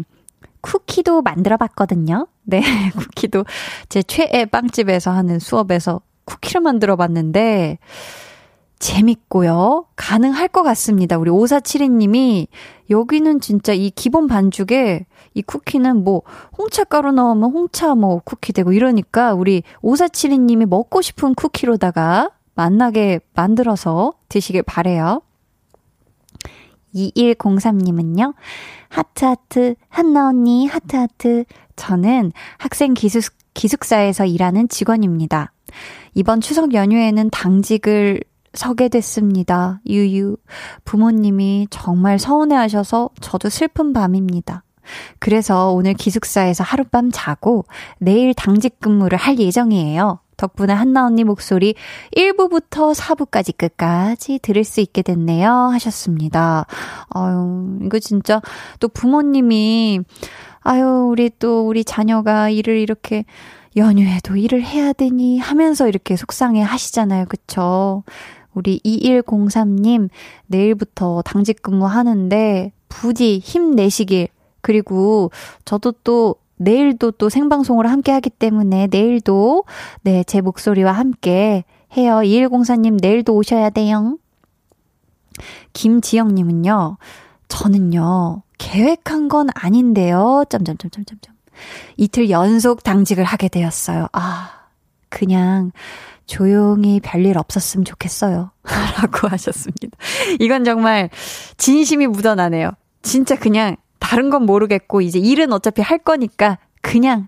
[0.62, 2.28] 쿠키도 만들어 봤거든요.
[2.44, 2.62] 네,
[2.98, 3.46] 쿠키도
[3.90, 7.80] 제 최애 빵집에서 하는 수업에서 쿠키를 만들어 봤는데,
[8.80, 9.86] 재밌고요.
[9.96, 11.18] 가능할 것 같습니다.
[11.18, 12.48] 우리 5472님이
[12.90, 16.22] 여기는 진짜 이 기본 반죽에 이 쿠키는 뭐
[16.58, 24.64] 홍차가루 넣으면 홍차 뭐 쿠키 되고 이러니까 우리 5472님이 먹고 싶은 쿠키로다가 만나게 만들어서 드시길
[24.64, 25.22] 바래요.
[27.16, 28.34] 2103님은요.
[28.90, 31.46] 하트하트, 한나 언니, 하트하트.
[31.76, 35.52] 저는 학생 기숙, 기숙사에서 일하는 직원입니다.
[36.14, 38.22] 이번 추석 연휴에는 당직을
[38.54, 39.80] 서게 됐습니다.
[39.88, 40.38] 유유.
[40.84, 44.64] 부모님이 정말 서운해 하셔서 저도 슬픈 밤입니다.
[45.20, 47.66] 그래서 오늘 기숙사에서 하룻밤 자고
[48.00, 50.20] 내일 당직 근무를 할 예정이에요.
[50.38, 51.76] 덕분에 한나 언니 목소리
[52.16, 55.52] 1부부터 4부까지 끝까지 들을 수 있게 됐네요.
[55.52, 56.66] 하셨습니다.
[57.10, 58.42] 아유, 이거 진짜
[58.80, 60.00] 또 부모님이
[60.62, 63.26] 아유, 우리 또 우리 자녀가 일을 이렇게
[63.76, 67.26] 연휴에도 일을 해야 되니 하면서 이렇게 속상해 하시잖아요.
[67.30, 68.04] 그쵸?
[68.54, 70.10] 우리 2103님,
[70.48, 74.30] 내일부터 당직 근무하는데, 부디 힘내시길.
[74.62, 75.32] 그리고
[75.64, 79.64] 저도 또 내일도 또 생방송을 함께 하기 때문에 내일도
[80.02, 81.64] 네, 제 목소리와 함께
[81.96, 82.20] 해요.
[82.24, 84.18] 2104님 내일도 오셔야 돼요.
[85.74, 86.98] 김지영님은요,
[87.48, 90.44] 저는요, 계획한 건 아닌데요.
[90.50, 91.36] 점점점점점점.
[91.98, 94.08] 이틀 연속 당직을 하게 되었어요.
[94.14, 94.52] 아,
[95.10, 95.72] 그냥
[96.26, 98.52] 조용히 별일 없었으면 좋겠어요.
[99.02, 99.98] 라고 하셨습니다.
[100.40, 101.10] 이건 정말
[101.58, 102.72] 진심이 묻어나네요.
[103.02, 107.28] 진짜 그냥 다른 건 모르겠고 이제 일은 어차피 할 거니까 그냥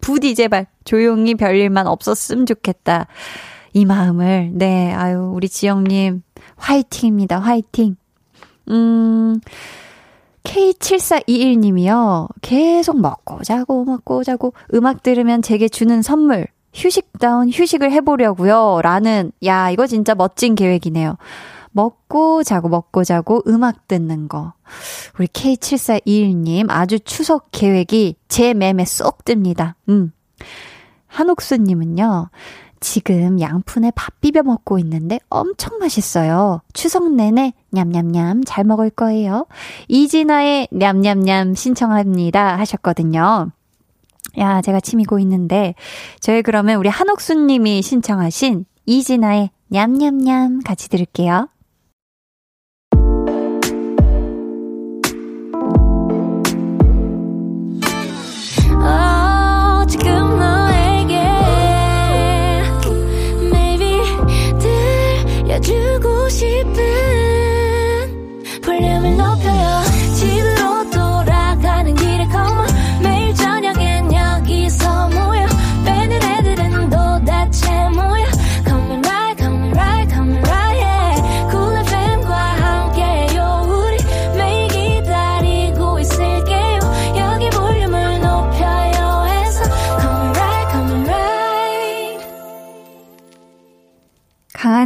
[0.00, 3.06] 부디 제발 조용히 별일만 없었으면 좋겠다.
[3.72, 6.22] 이 마음을 네 아유 우리 지영님
[6.56, 7.38] 화이팅입니다.
[7.40, 7.96] 화이팅.
[8.68, 9.40] 음
[10.44, 12.28] K7421님이요.
[12.40, 18.80] 계속 먹고 자고 먹고 자고 음악 들으면 제게 주는 선물 휴식다운 휴식을 해보려고요.
[18.82, 21.16] 라는, 야, 이거 진짜 멋진 계획이네요.
[21.76, 24.54] 먹고 자고 먹고 자고 음악 듣는 거.
[25.18, 29.76] 우리 K7421님 아주 추석 계획이 제 맴에 쏙 듭니다.
[29.90, 30.12] 음.
[31.06, 32.30] 한옥수님은요,
[32.80, 36.60] 지금 양푼에 밥 비벼 먹고 있는데 엄청 맛있어요.
[36.72, 39.46] 추석 내내 냠냠냠 잘 먹을 거예요.
[39.88, 43.50] 이진아의 냠냠냠 신청합니다 하셨거든요.
[44.38, 45.74] 야, 제가 침이 고있는데,
[46.20, 51.48] 저희 그러면 우리 한옥수 님이 신청하신 이진아의 냠냠냠 같이 들을게요.
[69.06, 69.66] 볼륨을 높여요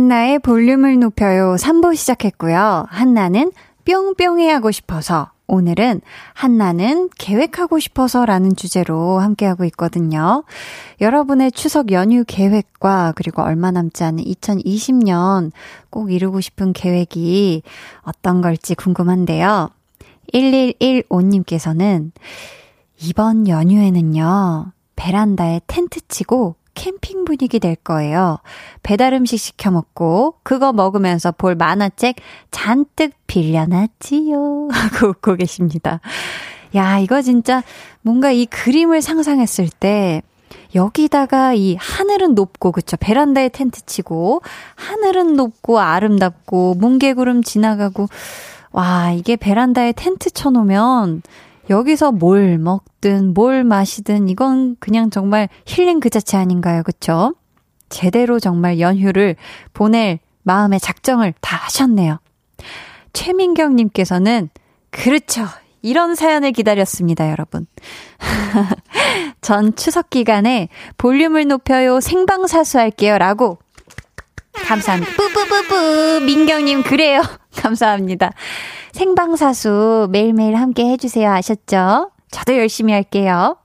[0.01, 2.87] 한나의 볼륨을 높여요 3부 시작했고요.
[2.89, 3.53] 한나는
[3.91, 6.01] 뿅뿅이 하고 싶어서 오늘은
[6.33, 10.45] 한나는 계획하고 싶어서 라는 주제로 함께하고 있거든요.
[11.01, 15.51] 여러분의 추석 연휴 계획과 그리고 얼마 남지 않은 2020년
[15.91, 17.65] 꼭 이루고 싶은 계획이
[18.03, 19.71] 어떤 걸지 궁금한데요.
[20.33, 22.13] 1115님께서는
[23.03, 28.39] 이번 연휴에는요, 베란다에 텐트 치고 캠핑 분위기 될 거예요.
[28.83, 32.17] 배달 음식 시켜 먹고 그거 먹으면서 볼 만화책
[32.51, 34.69] 잔뜩 빌려놨지요.
[34.73, 36.01] 하고 웃고 계십니다.
[36.75, 37.63] 야, 이거 진짜
[38.03, 40.23] 뭔가 이 그림을 상상했을 때
[40.75, 44.43] 여기다가 이 하늘은 높고 그쵸 베란다에 텐트 치고
[44.77, 48.07] 하늘은 높고 아름답고 뭉게구름 지나가고
[48.73, 51.23] 와 이게 베란다에 텐트 쳐놓으면
[51.71, 56.83] 여기서 뭘 먹든 뭘 마시든 이건 그냥 정말 힐링 그 자체 아닌가요?
[56.83, 57.35] 그쵸?
[57.89, 59.37] 제대로 정말 연휴를
[59.73, 62.19] 보낼 마음의 작정을 다 하셨네요.
[63.13, 64.51] 최민경님께서는
[64.91, 65.47] 그렇죠.
[65.83, 67.67] 이런 사연을 기다렸습니다, 여러분.
[69.41, 70.69] 전 추석 기간에
[70.99, 73.59] 볼륨을 높여요 생방사수 할게요 라고
[74.67, 75.13] 감사합니다.
[75.17, 77.23] 뿌뿌뿌뿌 민경님 그래요.
[77.57, 78.33] 감사합니다.
[78.93, 81.31] 생방사수 매일매일 함께 해주세요.
[81.31, 82.11] 아셨죠?
[82.31, 83.57] 저도 열심히 할게요.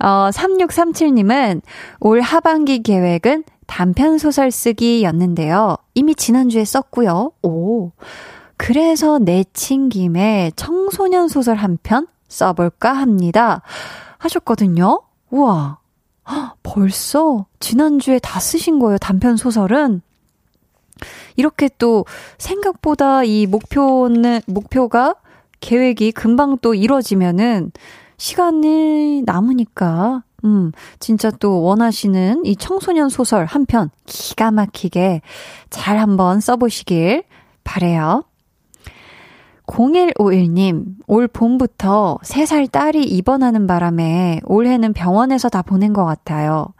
[0.00, 1.62] 어, 3637님은
[2.00, 5.76] 올 하반기 계획은 단편 소설 쓰기였는데요.
[5.94, 7.32] 이미 지난주에 썼고요.
[7.42, 7.92] 오.
[8.56, 13.62] 그래서 내친 김에 청소년 소설 한 편 써볼까 합니다.
[14.18, 15.02] 하셨거든요.
[15.30, 15.78] 우와.
[16.62, 18.98] 벌써 지난주에 다 쓰신 거예요.
[18.98, 20.02] 단편 소설은.
[21.36, 22.04] 이렇게 또
[22.38, 25.14] 생각보다 이 목표는, 목표가
[25.60, 27.72] 계획이 금방 또 이뤄지면은
[28.18, 35.22] 시간이 남으니까, 음, 진짜 또 원하시는 이 청소년 소설 한 편 기가 막히게
[35.70, 37.24] 잘 한번 써보시길
[37.64, 38.24] 바래요.
[39.66, 46.74] 0151님, 올 봄부터 3살 딸이 입원하는 바람에 올해는 병원에서 다 보낸 것 같아요.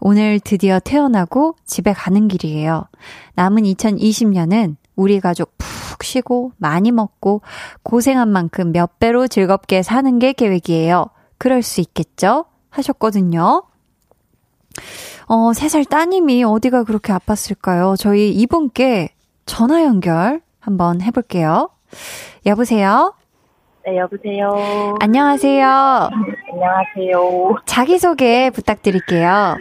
[0.00, 2.86] 오늘 드디어 태어나고 집에 가는 길이에요.
[3.34, 7.42] 남은 2020년은 우리 가족 푹 쉬고 많이 먹고
[7.82, 11.06] 고생한 만큼 몇 배로 즐겁게 사는 게 계획이에요.
[11.38, 12.46] 그럴 수 있겠죠?
[12.70, 13.62] 하셨거든요.
[15.26, 17.98] 어, 3살 따님이 어디가 그렇게 아팠을까요?
[17.98, 19.10] 저희 이분께
[19.46, 21.70] 전화 연결 한번 해볼게요.
[22.46, 23.14] 여보세요?
[23.84, 24.94] 네, 여보세요.
[25.00, 26.10] 안녕하세요.
[26.52, 27.56] 안녕하세요.
[27.64, 29.56] 자기소개 부탁드릴게요.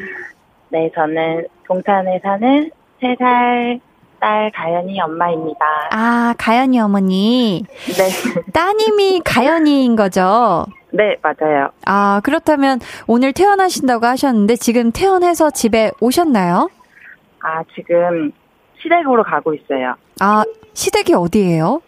[0.70, 2.72] 네, 저는 동탄에 사는
[3.02, 3.80] 3살
[4.20, 5.60] 딸 가연이 엄마입니다.
[5.92, 7.64] 아, 가연이 어머니.
[7.86, 8.42] 네.
[8.52, 10.66] 따님이 가연이인 거죠?
[10.92, 11.70] 네, 맞아요.
[11.86, 16.70] 아, 그렇다면 오늘 퇴원하신다고 하셨는데 지금 퇴원해서 집에 오셨나요?
[17.42, 18.32] 아, 지금
[18.82, 19.96] 시댁으로 가고 있어요.
[20.20, 21.82] 아, 시댁이 어디예요?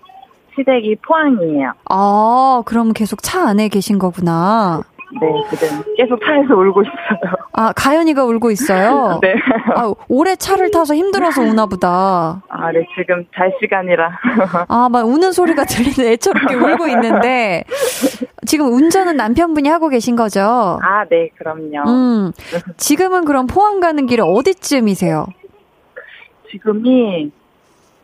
[0.60, 1.74] 시댁이 포항이에요.
[1.90, 4.82] 아, 그럼 계속 차 안에 계신 거구나.
[5.22, 7.34] 네, 지금 계속 차에서 울고 있어요.
[7.54, 9.20] 아, 가연이가 울고 있어요?
[9.24, 9.34] 네.
[9.76, 12.44] 아, 오래 차를 타서 힘들어서 우나 보다.
[12.48, 14.12] 아, 네, 지금 잘 시간이라.
[14.68, 17.64] 아, 막 우는 소리가 들리는 애처롭게 울고 있는데,
[18.46, 20.80] 지금 운전은 남편분이 하고 계신 거죠?
[20.84, 21.90] 아, 네, 그럼요.
[21.90, 22.32] 음,
[22.78, 25.26] 지금은 그럼 포항 가는 길에 어디쯤이세요?
[26.52, 27.32] 지금이,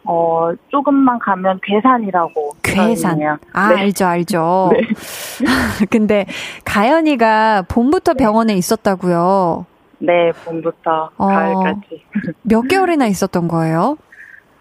[0.06, 2.56] 어, 조금만 가면 괴산이라고.
[2.64, 3.22] 괴산.
[3.53, 3.82] 아, 네.
[3.82, 4.70] 알죠, 알죠.
[5.89, 6.26] 근데
[6.64, 9.66] 가연이가 봄부터 병원에 있었다고요.
[9.99, 11.28] 네, 봄부터 어.
[11.28, 12.03] 가을까지.
[12.43, 13.97] 몇 개월이나 있었던 거예요?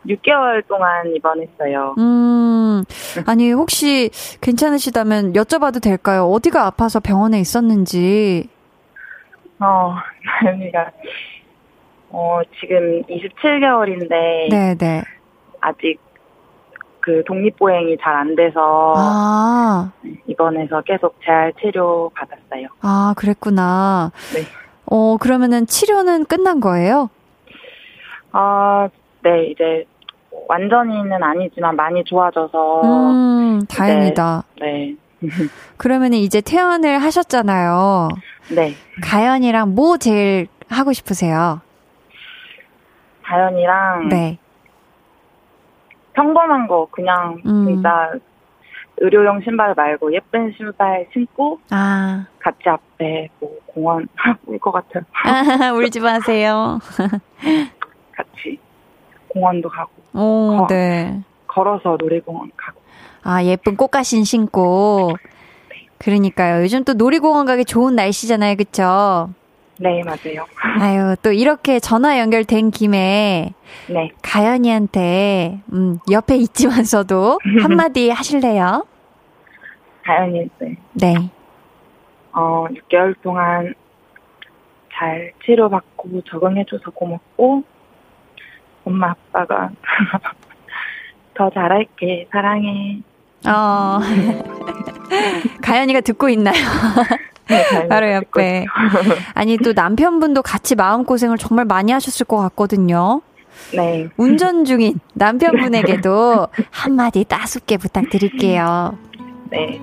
[0.06, 1.94] 6개월 동안 입원했어요.
[1.98, 2.84] 음,
[3.26, 4.10] 아니, 혹시
[4.42, 6.24] 괜찮으시다면 여쭤봐도 될까요?
[6.26, 8.48] 어디가 아파서 병원에 있었는지.
[9.60, 9.94] 어,
[10.42, 10.90] 나연이가,
[12.10, 15.04] 어, 지금 27개월인데, 네네.
[15.64, 15.98] 아직
[17.00, 19.92] 그 독립보행이 잘 안 돼서, 아,
[20.26, 22.68] 입원해서 계속 재활 치료 받았어요.
[22.80, 24.10] 아, 그랬구나.
[24.34, 24.42] 네.
[24.86, 27.10] 어, 그러면은 치료는 끝난 거예요?
[28.32, 28.88] 아,
[29.22, 29.84] 네, 이제,
[30.48, 34.44] 완전히는 아니지만 많이 좋아져서, 음, 다행이다.
[34.60, 34.94] 네,
[35.78, 38.08] 그러면은 이제 퇴원을 하셨잖아요.
[38.54, 38.74] 네.
[39.02, 41.60] 가연이랑 뭐 제일 하고 싶으세요?
[43.24, 44.38] 다현이랑, 네.
[46.14, 47.66] 평범한 거, 그냥, 음.
[47.66, 48.12] 진짜,
[48.98, 54.06] 의료용 신발 말고 예쁜 신발 신고, 아, 같이 앞에 뭐 공원
[54.46, 55.02] 울 것 같아요.
[55.76, 56.78] 울지 마세요.
[58.16, 58.58] 같이
[59.28, 60.66] 공원도 가고 오, 어.
[60.68, 61.20] 네.
[61.48, 62.80] 걸어서 놀이공원 가고.
[63.24, 65.12] 아, 예쁜 꽃가신 신고.
[65.98, 66.62] 그러니까요.
[66.62, 68.54] 요즘 또 놀이공원 가기 좋은 날씨잖아요.
[68.56, 69.30] 그쵸?
[69.78, 70.46] 네 맞아요.
[70.80, 73.52] 아유, 또 이렇게 전화 연결된 김에
[73.88, 78.86] 네 가연이한테, 음, 옆에 있지만서도 한마디 하실래요?
[80.04, 80.76] 다현이 네.
[80.92, 81.14] 네.
[82.32, 83.74] 어 6개월 동안
[84.92, 87.64] 잘 치료받고 적응해줘서 고맙고
[88.84, 89.70] 엄마 아빠가
[91.34, 93.00] 더 잘할게 사랑해.
[93.46, 93.98] 어.
[95.62, 96.54] 가연이가 듣고 있나요?
[97.48, 98.66] 네, 바로 옆에.
[99.34, 103.20] 아니, 또 남편분도 같이 마음 고생을 정말 많이 하셨을 것 같거든요.
[103.74, 104.08] 네.
[104.16, 108.96] 운전 중인 남편분에게도 한마디 따숩게 부탁드릴게요.
[109.50, 109.80] 네.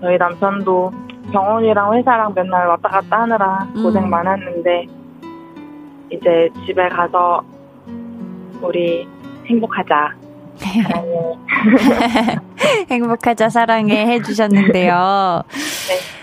[0.00, 0.92] 저희 남편도
[1.32, 4.10] 병원이랑 회사랑 맨날 왔다 갔다 하느라 고생 음.
[4.10, 4.86] 많았는데
[6.10, 7.42] 이제 집에 가서
[8.60, 9.06] 우리
[9.46, 10.14] 행복하자.
[10.68, 12.38] 사랑해.
[12.90, 15.42] 행복하자 사랑해 해주셨는데요.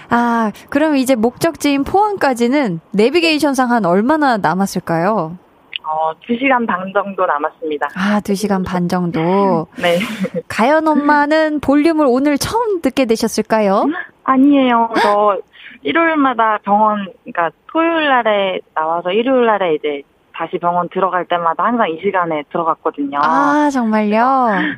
[0.09, 5.37] 아, 그럼 이제 목적지인 포항까지는 내비게이션상 한 얼마나 남았을까요?
[5.83, 7.87] 어, 2시간 반 정도 남았습니다.
[7.95, 9.67] 아, 2시간 반 정도.
[9.81, 9.99] 네.
[10.47, 13.85] 가연 엄마는 볼륨을 오늘 처음 듣게 되셨을까요?
[14.23, 14.89] 아니에요.
[15.01, 15.37] 저
[15.83, 20.01] 일요일마다 병원, 그러니까 토요일 날에 나와서 일요일 날에 이제
[20.37, 23.17] 다시 병원 들어갈 때마다 항상 이 시간에 들어갔거든요.
[23.23, 24.19] 아, 정말요?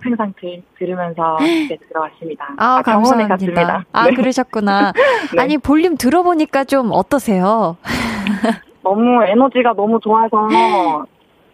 [0.01, 2.53] 항상 들, 들으면서 집에 들어갔습니다.
[2.57, 3.28] 아, 병원에 감사합니다.
[3.36, 3.86] 갔습니다.
[3.91, 4.14] 아, 네.
[4.14, 4.93] 그러셨구나.
[5.36, 5.41] 네.
[5.41, 7.76] 아니, 볼륨 들어보니까 좀 어떠세요?
[8.82, 10.47] 너무 에너지가 너무 좋아서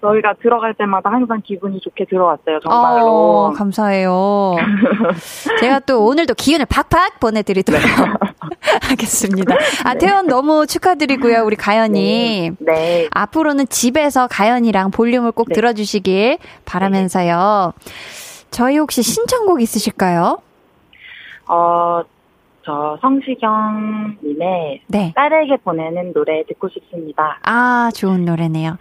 [0.05, 2.59] 저희가 들어갈 때마다 항상 기분이 좋게 들어왔어요.
[2.61, 3.07] 정말로.
[3.07, 4.55] 어, 감사해요.
[5.59, 7.81] 제가 또 오늘도 기운을 팍팍 보내드리도록
[8.89, 9.55] 하겠습니다.
[9.83, 12.51] 아, 태연 너무 축하드리고요, 우리 가연이.
[12.59, 13.07] 네.
[13.11, 15.55] 앞으로는 집에서 가연이랑 볼륨을 꼭 네.
[15.55, 17.73] 들어주시길 바라면서요.
[18.51, 20.39] 저희 혹시 신청곡 있으실까요?
[21.47, 22.01] 어,
[22.65, 25.13] 저 성시경님의 네.
[25.15, 27.39] 딸에게 보내는 노래 듣고 싶습니다.
[27.43, 28.77] 아, 좋은 노래네요.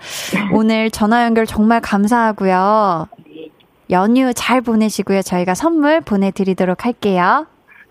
[0.54, 3.08] 오늘 전화 연결 정말 감사하고요.
[3.26, 3.48] 네,
[3.90, 5.20] 연휴 잘 보내시고요.
[5.20, 7.46] 저희가 선물 보내드리도록 할게요.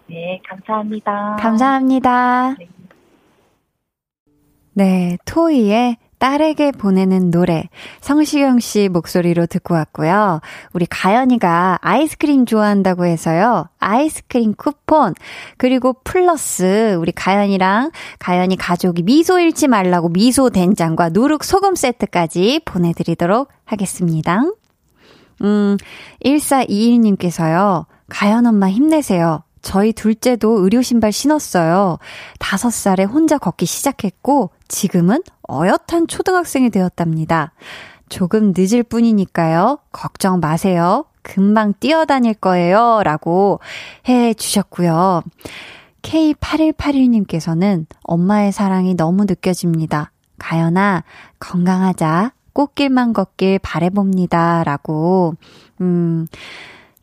[0.08, 1.38] 네 감사합니다.
[1.40, 2.56] 감사합니다.
[2.58, 2.68] 네.
[4.76, 7.68] 네, 토이의 딸에게 보내는 노래
[8.00, 10.40] 성시경 씨 목소리로 듣고 왔고요.
[10.72, 13.68] 우리 가연이가 아이스크림 좋아한다고 해서요.
[13.80, 15.16] 아이스크림 쿠폰
[15.58, 23.50] 그리고 플러스 우리 가연이랑 가연이 가족이 미소 잃지 말라고 미소 된장과 누룩 소금 세트까지 보내드리도록
[23.66, 24.44] 하겠습니다.
[25.42, 25.76] 음,
[26.24, 27.86] 1421님께서요.
[28.08, 29.44] 가연 엄마 힘내세요.
[29.64, 31.98] 저희 둘째도 의료 신발 신었어요.
[32.38, 37.54] 다섯 살에 혼자 걷기 시작했고, 지금은 어엿한 초등학생이 되었답니다.
[38.10, 39.80] 조금 늦을 뿐이니까요.
[39.92, 41.06] 걱정 마세요.
[41.24, 43.02] 금방 뛰어다닐 거예요.
[43.04, 43.60] 라고
[44.08, 45.24] 해 주셨고요.
[46.04, 50.12] K8181님께서는 엄마의 사랑이 너무 느껴집니다.
[50.38, 51.04] 가연아,
[51.40, 52.34] 건강하자.
[52.52, 54.64] 꽃길만 걷길 바래봅니다.
[54.66, 55.36] 라고,
[55.82, 56.28] 음,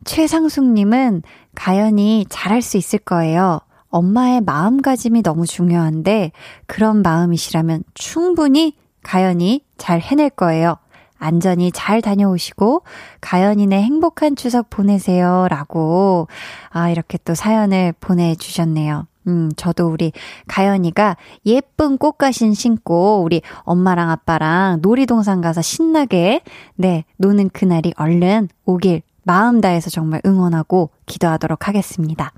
[0.05, 1.23] 최상숙님은
[1.61, 3.59] 가연이 잘할 수 있을 거예요.
[3.89, 6.31] 엄마의 마음가짐이 너무 중요한데,
[6.65, 10.77] 그런 마음이시라면 충분히 가연이 잘 해낼 거예요.
[11.19, 12.81] 안전히 잘 다녀오시고,
[13.21, 15.45] 가연이네 행복한 추석 보내세요.
[15.51, 16.27] 라고,
[16.71, 19.05] 아, 이렇게 또 사연을 보내주셨네요.
[19.27, 20.13] 음, 저도 우리
[20.47, 26.41] 가연이가 예쁜 꽃가신 신고 우리 엄마랑 아빠랑 놀이동산 가서 신나게
[26.73, 32.31] 네, 노는 그날이 얼른 오길 마음 다해서 정말 응원하고 기도하도록 하겠습니다.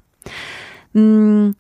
[0.95, 1.53] 음,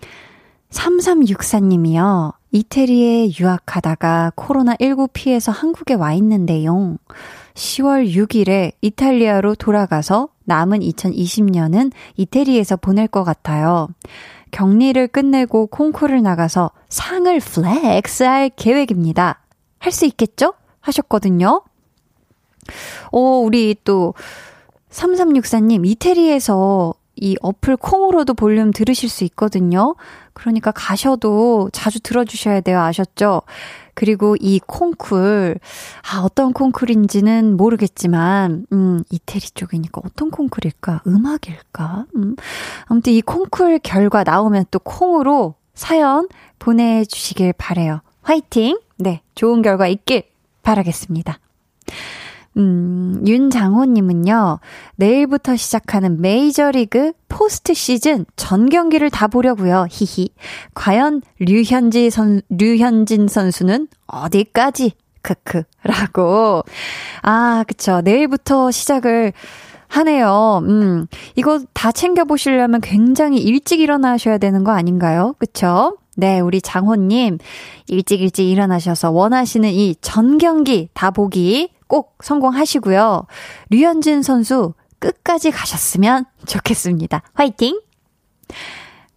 [0.69, 2.33] 3364님이요.
[2.51, 6.97] 이태리에 유학하다가 코로나19 피해서 한국에 와 있는데요.
[7.55, 13.87] 10월 6일에 이탈리아로 돌아가서 남은 2020년은 이태리에서 보낼 것 같아요.
[14.51, 19.39] 격리를 끝내고 콩쿠르를 나가서 상을 flex 할 계획입니다.
[19.79, 20.53] 할 수 있겠죠?
[20.79, 21.63] 하셨거든요.
[23.11, 24.13] 오, 우리 또
[24.93, 29.95] 3364님, 이태리에서 이 어플 콩으로도 볼륨 들으실 수 있거든요.
[30.33, 32.79] 그러니까 가셔도 자주 들어주셔야 돼요.
[32.79, 33.43] 아셨죠?
[33.93, 35.59] 그리고 이 콩쿨,
[36.11, 41.03] 아, 어떤 콩쿨인지는 모르겠지만, 음, 이태리 쪽이니까 어떤 콩쿨일까?
[41.05, 42.05] 음악일까?
[42.15, 42.35] 음.
[42.85, 46.27] 아무튼 이 콩쿨 결과 나오면 또 콩으로 사연
[46.57, 48.01] 보내주시길 바래요.
[48.23, 48.79] 화이팅!
[48.97, 50.23] 네, 좋은 결과 있길
[50.63, 51.37] 바라겠습니다.
[52.57, 54.59] 음, 윤장호님은요,
[54.97, 59.87] 내일부터 시작하는 메이저리그 포스트 시즌 전 경기를 다 보려고요.
[59.89, 60.29] 히히.
[60.75, 64.91] 과연 류현지 선, 류현진 선수는 어디까지?
[65.23, 65.63] 크크.
[65.83, 66.63] 라고.
[67.23, 68.01] 아, 그쵸.
[68.01, 69.33] 내일부터 시작을
[69.87, 70.61] 하네요.
[70.63, 75.35] 음, 이거 다 챙겨보시려면 굉장히 일찍 일어나셔야 되는 거 아닌가요?
[75.39, 75.97] 그쵸?
[76.15, 77.37] 네, 우리 장호님,
[77.87, 83.27] 일찍 일찍 일어나셔서 원하시는 이 전 경기 다 보기 꼭 성공하시고요.
[83.69, 87.21] 류현진 선수 끝까지 가셨으면 좋겠습니다.
[87.35, 87.79] 화이팅!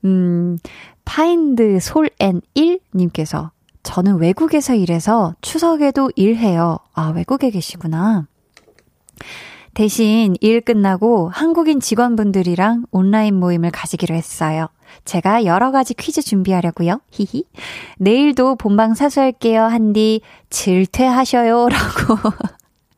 [0.04, 0.58] 음,
[1.06, 3.48] 파인드 솔앤 1님께서
[3.82, 6.76] 저는 외국에서 일해서 추석에도 일해요.
[6.92, 8.26] 아, 외국에 계시구나.
[9.72, 14.68] 대신 일 끝나고 한국인 직원분들이랑 온라인 모임을 가지기로 했어요.
[15.04, 17.00] 제가 여러 가지 퀴즈 준비하려고요.
[17.10, 17.44] 히히.
[17.98, 19.64] 내일도 본방 사수할게요.
[19.64, 20.20] 한디
[20.50, 21.68] 즐퇴하셔요.
[21.70, 22.32] 라고.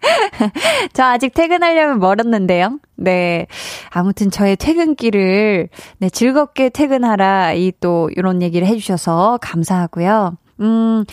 [0.93, 2.79] 저 아직 퇴근하려면 멀었는데요.
[2.97, 3.47] 네.
[3.91, 5.69] 아무튼 저의 퇴근길을
[5.99, 7.53] 네, 즐겁게 퇴근하라.
[7.55, 10.37] 이 또 이런 얘기를 해 주셔서 감사하고요.
[10.61, 11.05] 음.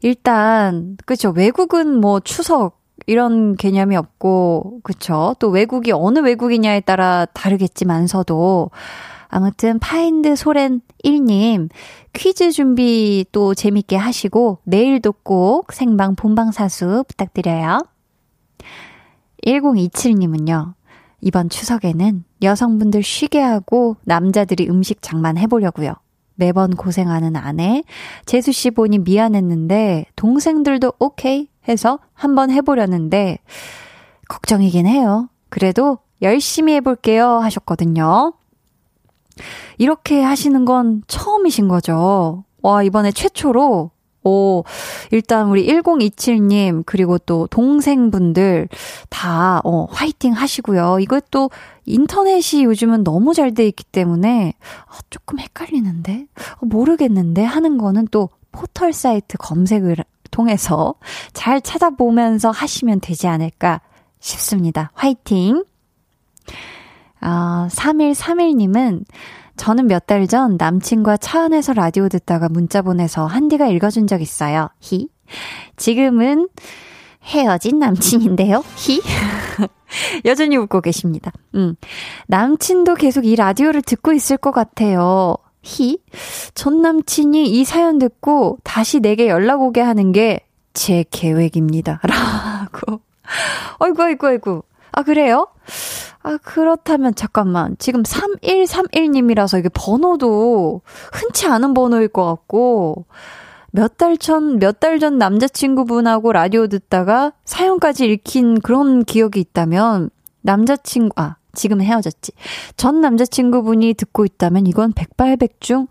[0.00, 8.70] 일단 그쵸 외국은 뭐 추석 이런 개념이 없고 그쵸 또 외국이 어느 외국이냐에 따라 다르겠지만서도
[9.28, 11.68] 아무튼 파인드 소렌 1님
[12.12, 17.78] 퀴즈 준비 또 재밌게 하시고 내일도 꼭 생방 본방사수 부탁드려요.
[19.46, 20.74] 1027님은요.
[21.20, 25.94] 이번 추석에는 여성분들 쉬게 하고 남자들이 음식 장만 해보려고요.
[26.34, 27.84] 매번 고생하는 아내,
[28.26, 33.38] 재수씨 보니 미안했는데, 동생들도 오케이 해서 한번 해보려는데,
[34.28, 35.28] 걱정이긴 해요.
[35.48, 38.32] 그래도 열심히 해볼게요 하셨거든요.
[39.78, 42.44] 이렇게 하시는 건 처음이신 거죠.
[42.62, 43.91] 와, 이번에 최초로
[44.24, 44.64] 오,
[45.10, 48.68] 일단 우리 1027님, 그리고 또 동생분들
[49.08, 50.98] 다, 어, 화이팅 하시고요.
[51.00, 51.50] 이것도
[51.84, 54.54] 인터넷이 요즘은 너무 잘 돼 있기 때문에,
[54.86, 56.26] 아, 조금 헷갈리는데?
[56.56, 57.42] 어, 모르겠는데?
[57.44, 59.96] 하는 거는 또 포털 사이트 검색을
[60.30, 60.94] 통해서
[61.32, 63.80] 잘 찾아보면서 하시면 되지 않을까
[64.20, 64.90] 싶습니다.
[64.94, 65.64] 화이팅!
[67.20, 69.04] 아, 3131님은
[69.56, 74.68] 저는 몇 달 전 남친과 차 안에서 라디오 듣다가 문자 보내서 한디가 읽어준 적 있어요.
[74.80, 75.08] 히.
[75.76, 76.48] 지금은
[77.24, 78.64] 헤어진 남친인데요.
[78.76, 79.00] 히.
[80.24, 81.30] 여전히 웃고 계십니다.
[81.54, 81.74] 음.
[82.26, 85.36] 남친도 계속 이 라디오를 듣고 있을 것 같아요.
[85.62, 85.98] 히.
[86.54, 92.00] 전 남친이 이 사연 듣고 다시 내게 연락 오게 하는 게 제 계획입니다.
[92.08, 93.00] 라고.
[93.78, 94.62] 어이구, 어이구, 어이구.
[94.92, 95.48] 아, 그래요?
[96.22, 97.76] 아, 그렇다면 잠깐만.
[97.78, 103.06] 지금 3131님이라서 이게 번호도 흔치 않은 번호일 것 같고,
[103.72, 110.10] 몇 달 전, 몇 달 전 남자친구분하고 라디오 듣다가 사연까지 읽힌 그런 기억이 있다면,
[110.42, 112.32] 남자친구, 아, 지금은 헤어졌지.
[112.76, 115.86] 전 남자친구분이 듣고 있다면 이건 백발백중,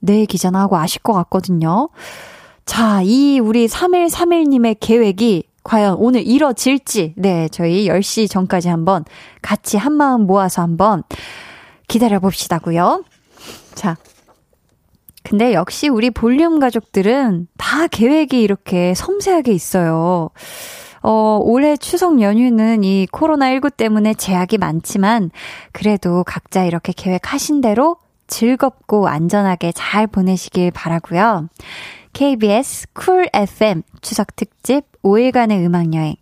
[0.00, 1.88] 내 얘기잖아 하고 아실 것 같거든요.
[2.64, 9.04] 자, 이 우리 3131님의 계획이 과연 오늘 이뤄질지, 네, 저희 10시 전까지 한번
[9.42, 11.02] 같이 한 마음 모아서 한번
[11.88, 13.04] 기다려 봅시다고요.
[13.74, 13.98] 자.
[15.22, 20.30] 근데 역시 우리 볼륨 가족들은 다 계획이 이렇게 섬세하게 있어요.
[21.02, 25.30] 어, 올해 추석 연휴는 이 코로나19 때문에 제약이 많지만,
[25.72, 31.48] 그래도 각자 이렇게 계획하신 대로 즐겁고 안전하게 잘 보내시길 바라고요.
[32.18, 36.16] KBS 쿨 FM 추석 특집 5일간의 음악여행.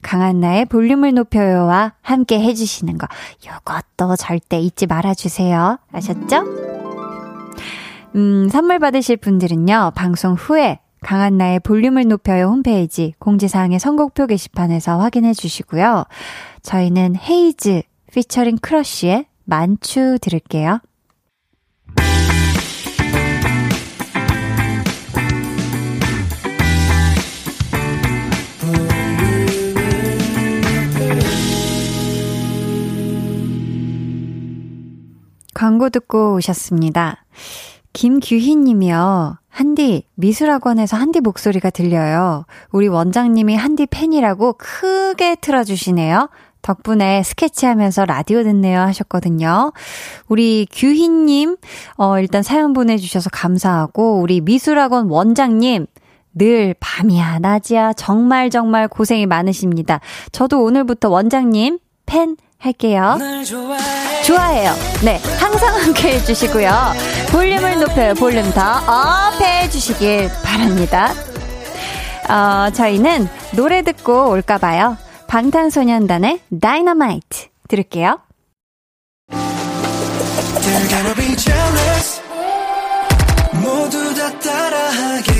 [0.00, 3.06] 강한나의 볼륨을 높여요와 함께 해주시는 거.
[3.46, 5.78] 요것도 절대 잊지 말아주세요.
[5.92, 6.44] 아셨죠?
[8.14, 16.04] 음, 선물 받으실 분들은요, 방송 후에 강한나의 볼륨을 높여요 홈페이지 공지사항의 선곡표 게시판에서 확인해 주시고요.
[16.62, 20.80] 저희는 헤이즈 피처링 크러쉬의 만추 들을게요.
[35.54, 37.24] 광고 듣고 오셨습니다.
[37.92, 39.38] 김규희 님이요.
[39.48, 42.46] 한디, 미술학원에서 한디 목소리가 들려요.
[42.70, 46.30] 우리 원장님이 한디 팬이라고 크게 틀어주시네요.
[46.62, 49.72] 덕분에 스케치하면서 라디오 듣네요 하셨거든요.
[50.28, 51.56] 우리 규희님,
[51.96, 55.86] 어, 일단 사연 보내주셔서 감사하고, 우리 미술학원 원장님,
[56.34, 60.00] 늘 밤이야, 낮이야, 정말 정말 고생이 많으십니다.
[60.30, 63.18] 저도 오늘부터 원장님 팬 할게요.
[64.24, 64.72] 좋아해요.
[65.04, 66.70] 네, 항상 함께 해주시고요.
[67.32, 68.14] 볼륨을 높여요.
[68.14, 71.12] 볼륨 더업 해주시길 바랍니다.
[72.28, 74.96] 어, 저희는 노래 듣고 올까봐요.
[75.26, 78.20] 방탄소년단의 다이너마이트 들을게요.
[83.60, 85.31] 모두 다 따라하게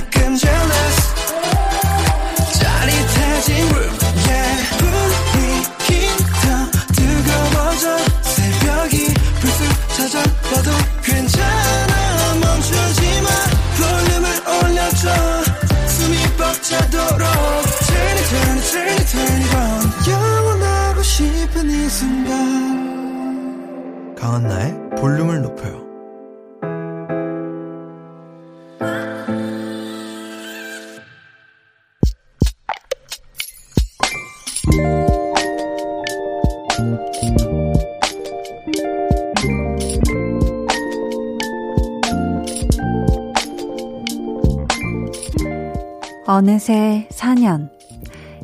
[46.63, 47.71] 어느새 4년.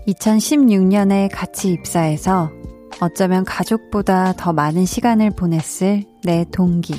[0.09, 2.51] 2016년에 같이 입사해서
[3.01, 6.97] 어쩌면 가족보다 더 많은 시간을 보냈을 내 동기.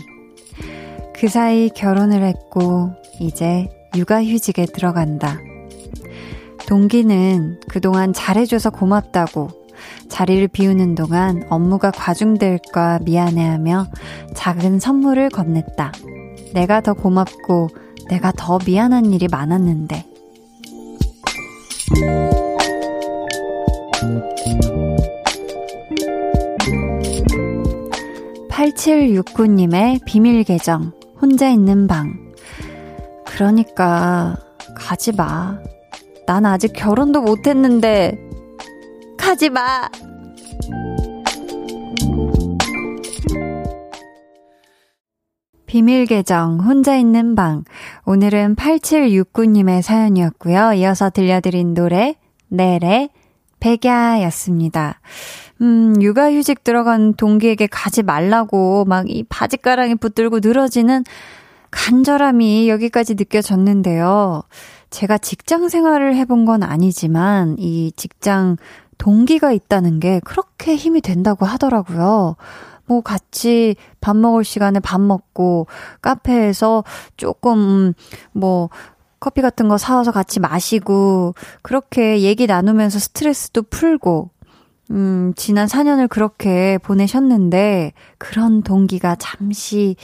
[1.14, 3.68] 그 사이 결혼을 했고, 이제
[3.98, 5.40] 육아휴직에 들어간다.
[6.68, 9.50] 동기는 그동안 잘해줘서 고맙다고
[10.08, 13.88] 자리를 비우는 동안 업무가 과중될까 미안해하며
[14.36, 15.92] 작은 선물을 건넸다.
[16.54, 17.68] 내가 더 고맙고
[18.08, 20.19] 내가 더 미안한 일이 많았는데.
[28.50, 32.34] 8769님의 비밀 계정, 혼자 있는 방.
[33.26, 34.38] 그러니까,
[34.76, 35.60] 가지 마.
[36.26, 38.20] 난 아직 결혼도 못 했는데,
[39.18, 39.90] 가지 마!
[45.70, 47.64] 비밀 계정, 혼자 있는 방.
[48.06, 50.74] 오늘은 8769님의 사연이었고요.
[50.74, 52.16] 이어서 들려드린 노래,
[52.48, 53.10] 내래,
[53.60, 55.00] 백야였습니다.
[55.62, 61.04] 음, 육아휴직 들어간 동기에게 가지 말라고 막 이 바지가랑이 붙들고 늘어지는
[61.70, 64.42] 간절함이 여기까지 느껴졌는데요.
[64.90, 68.58] 제가 직장 생활을 해본 건 아니지만 이 직장
[68.98, 72.38] 동기가 있다는 게 그렇게 힘이 된다고 하더라고요.
[72.90, 75.68] 뭐 같이 밥 먹을 시간에 밥 먹고
[76.02, 76.84] 카페에서
[77.18, 77.94] 조금
[78.32, 78.70] 뭐
[79.20, 84.32] 커피 같은 거 사와서 같이 마시고 그렇게 얘기 나누면서 스트레스도 풀고
[84.90, 89.96] 음, 지난 4년을 그렇게 보내셨는데 그런 동기가 잠시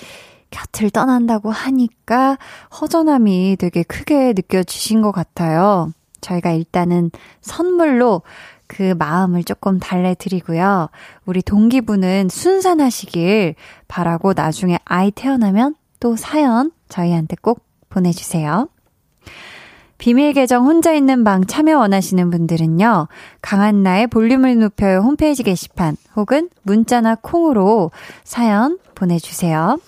[0.52, 2.38] 곁을 떠난다고 하니까
[2.80, 5.92] 허전함이 되게 크게 느껴지신 것 같아요.
[6.22, 7.10] 저희가 일단은
[7.42, 8.22] 선물로
[8.68, 10.89] 그 마음을 조금 달래드리고요.
[11.26, 13.55] 우리 동기분은 순산하시길
[13.88, 18.70] 바라고 나중에 아이 태어나면 또 사연 저희한테 꼭 보내주세요.
[19.97, 23.07] 비밀 계정 혼자 있는 방 참여 원하시는 분들은요,
[23.41, 27.91] 강한나의 볼륨을 높여요 홈페이지 게시판 혹은 문자나 콩으로
[28.24, 29.80] 사연 보내주세요.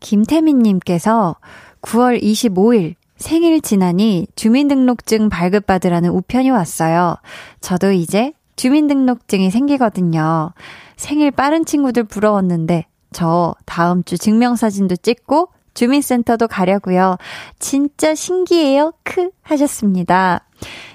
[0.00, 1.36] 김태민님께서
[1.80, 7.16] 9월 25일 생일 지나니 주민등록증 발급받으라는 우편이 왔어요.
[7.60, 10.52] 저도 이제 주민등록증이 생기거든요.
[10.96, 17.16] 생일 빠른 친구들 부러웠는데 저 다음 주 증명사진도 찍고 주민센터도 가려고요.
[17.58, 18.92] 진짜 신기해요.
[19.02, 20.46] 크 하셨습니다.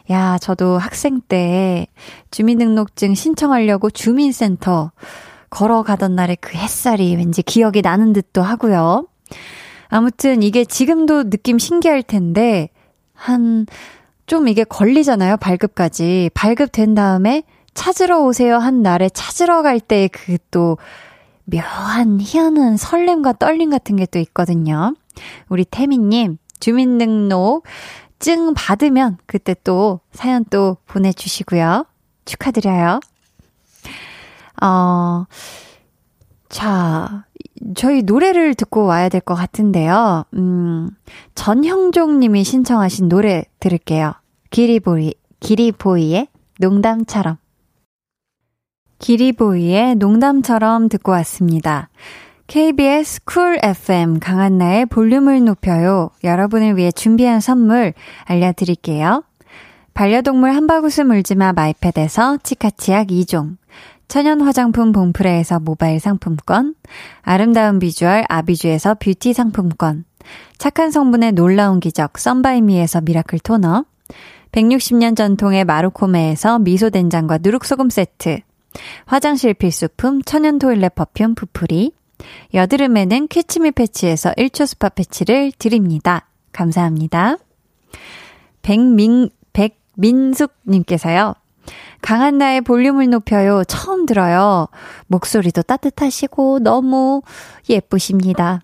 [0.09, 1.87] 야, 저도 학생 때
[2.31, 4.91] 주민등록증 신청하려고 주민센터
[5.49, 9.07] 걸어가던 날의 그 햇살이 왠지 기억이 나는 듯도 하고요.
[9.89, 12.69] 아무튼 이게 지금도 느낌 신기할 텐데
[13.13, 13.65] 한
[14.29, 15.37] 좀 이게 걸리잖아요.
[15.37, 16.29] 발급까지.
[16.35, 17.41] 발급된 다음에
[17.73, 20.77] 찾으러 오세요 한 날에 찾으러 갈 때 그 또
[21.45, 24.93] 묘한 희한한 설렘과 떨림 같은 게 또 있거든요.
[25.49, 27.65] 우리 태미님 주민등록
[28.19, 31.87] 증 받으면 그때 또 사연 또 보내주시고요.
[32.25, 32.99] 축하드려요.
[34.61, 35.25] 어,
[36.49, 37.25] 자,
[37.75, 40.25] 저희 노래를 듣고 와야 될 것 같은데요.
[40.35, 40.89] 음,
[41.35, 44.13] 전형종 님이 신청하신 노래 들을게요.
[44.49, 46.27] 기리보이, 기리보이의
[46.59, 47.37] 농담처럼.
[48.99, 51.89] 기리보이의 농담처럼 듣고 왔습니다.
[52.47, 56.09] KBS 쿨 FM 강한나의 볼륨을 높여요.
[56.23, 57.93] 여러분을 위해 준비한 선물
[58.25, 59.23] 알려드릴게요.
[59.93, 63.57] 반려동물 한바구스 물지마 마이패드에서 치카치약 2종.
[64.09, 66.73] 천연 화장품 봉프레에서 모바일 상품권,
[67.21, 70.03] 아름다운 비주얼 아비주에서 뷰티 상품권,
[70.57, 73.85] 착한 성분의 놀라운 기적 썬바이미에서 미라클 토너,
[74.51, 78.39] 160년 전통의 마루코메에서 미소된장과 누룩소금 세트,
[79.05, 81.91] 화장실 필수품 천연 toilet perfume 푸풀이,
[82.55, 86.27] 여드름에는 캐치미 패치에서 1초 스파 패치를 드립니다.
[86.51, 87.37] 감사합니다.
[88.63, 91.35] 백민, 백민숙님께서요.
[92.01, 93.63] 강한 나의 볼륨을 높여요.
[93.65, 94.67] 처음 들어요.
[95.07, 97.21] 목소리도 따뜻하시고 너무
[97.69, 98.61] 예쁘십니다.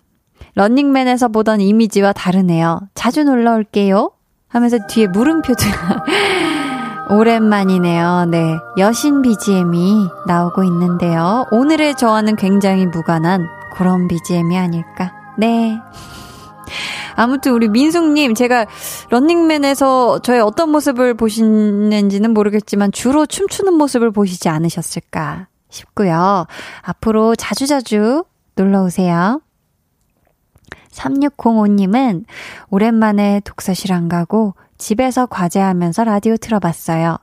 [0.55, 2.81] 런닝맨에서 보던 이미지와 다르네요.
[2.95, 4.11] 자주 놀러 올게요.
[4.47, 5.59] 하면서 뒤에 물음표도
[7.11, 8.25] 오랜만이네요.
[8.31, 8.55] 네.
[8.77, 11.45] 여신 BGM이 나오고 있는데요.
[11.51, 15.13] 오늘의 저와는 굉장히 무관한 그런 BGM이 아닐까.
[15.37, 15.77] 네.
[17.15, 18.65] 아무튼 우리 민숙님, 제가
[19.09, 26.45] 런닝맨에서 저의 어떤 모습을 보시는지는 모르겠지만 주로 춤추는 모습을 보시지 않으셨을까 싶고요.
[26.81, 28.23] 앞으로 자주자주
[28.55, 29.41] 놀러 오세요.
[30.91, 32.23] 3605님은
[32.69, 37.17] 오랜만에 독서실 안 가고 집에서 과제하면서 라디오 틀어봤어요.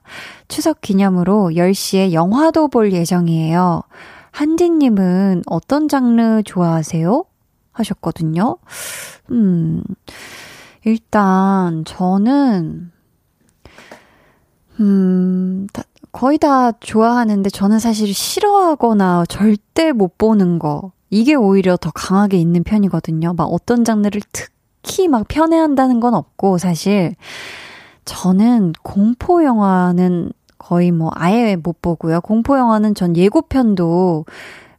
[0.48, 3.82] 추석 기념으로 10시에 영화도 볼 예정이에요.
[4.30, 7.24] 한디님은 어떤 장르 좋아하세요?
[7.72, 8.58] 하셨거든요.
[9.30, 9.82] 음,
[10.84, 12.90] 일단, 저는,
[14.80, 20.92] 음, 다, 거의 다 좋아하는데 저는 사실 싫어하거나 절대 못 보는 거.
[21.10, 23.34] 이게 오히려 더 강하게 있는 편이거든요.
[23.34, 27.14] 막 어떤 장르를 특히 막 편애한다는 건 없고, 사실.
[28.04, 32.20] 저는 공포 영화는 거의 뭐 아예 못 보고요.
[32.20, 34.24] 공포 영화는 전 예고편도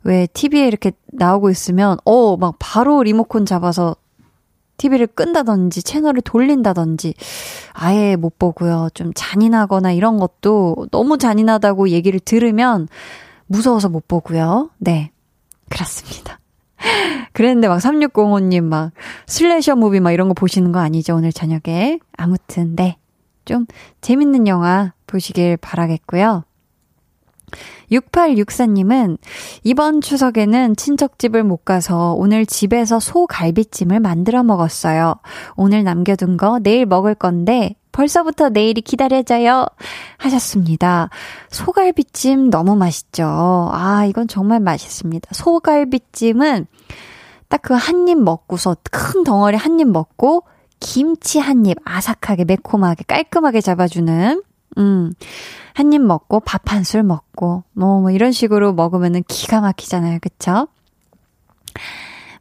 [0.04, 3.95] 왜 TV에 이렇게 나오고 있으면, 어, 막 바로 리모컨 잡아서
[4.78, 7.14] TV를 끈다든지 채널을 돌린다든지
[7.74, 8.89] 아예 못 보고요.
[8.93, 12.88] 좀 잔인하거나 이런 것도 너무 잔인하다고 얘기를 들으면
[13.45, 14.72] 무서워서 못 보고요.
[14.80, 15.12] 네.
[15.70, 16.39] 그렇습니다.
[17.34, 18.91] 그랬는데 막 3605님 막
[19.28, 21.16] 슬래셔 무비 막 이런 거 보시는 거 아니죠?
[21.16, 21.99] 오늘 저녁에.
[22.18, 22.97] 아무튼, 네.
[23.45, 23.66] 좀
[24.01, 26.43] 재밌는 영화 보시길 바라겠고요.
[27.94, 29.18] 6864님은
[29.64, 35.16] 이번 추석에는 친척집을 못 가서 오늘 집에서 소갈비찜을 만들어 먹었어요.
[35.56, 39.68] 오늘 남겨둔 거 내일 먹을 건데 벌써부터 내일이 기다려져요.
[40.18, 41.10] 하셨습니다.
[41.50, 43.70] 소갈비찜 너무 맛있죠.
[43.72, 45.30] 아, 이건 정말 맛있습니다.
[45.34, 46.66] 소갈비찜은
[47.50, 50.44] 딱 그 한 입 먹고서 큰 덩어리 한 입 먹고
[50.80, 54.41] 김치 한 입 아삭하게 매콤하게 깔끔하게 잡아주는
[54.78, 55.11] 음.
[55.74, 60.19] 한 입 먹고 밥 한 술 먹고 뭐, 뭐 이런 식으로 먹으면은 기가 막히잖아요.
[60.21, 60.67] 그쵸?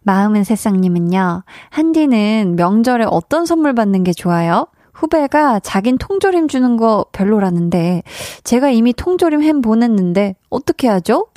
[0.02, 1.44] 마음은 새싹님은요.
[1.70, 4.66] 한디는 명절에 어떤 선물 받는 게 좋아요?
[4.92, 8.02] 후배가 자긴 통조림 주는 거 별로라는데
[8.44, 11.28] 제가 이미 통조림 햄 보냈는데 어떻게 하죠?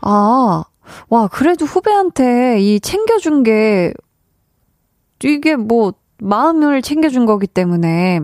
[0.00, 0.64] 아,
[1.08, 3.92] 와 그래도 후배한테 이 챙겨준 게
[5.22, 8.20] 이게 뭐 마음을 챙겨준 거기 때문에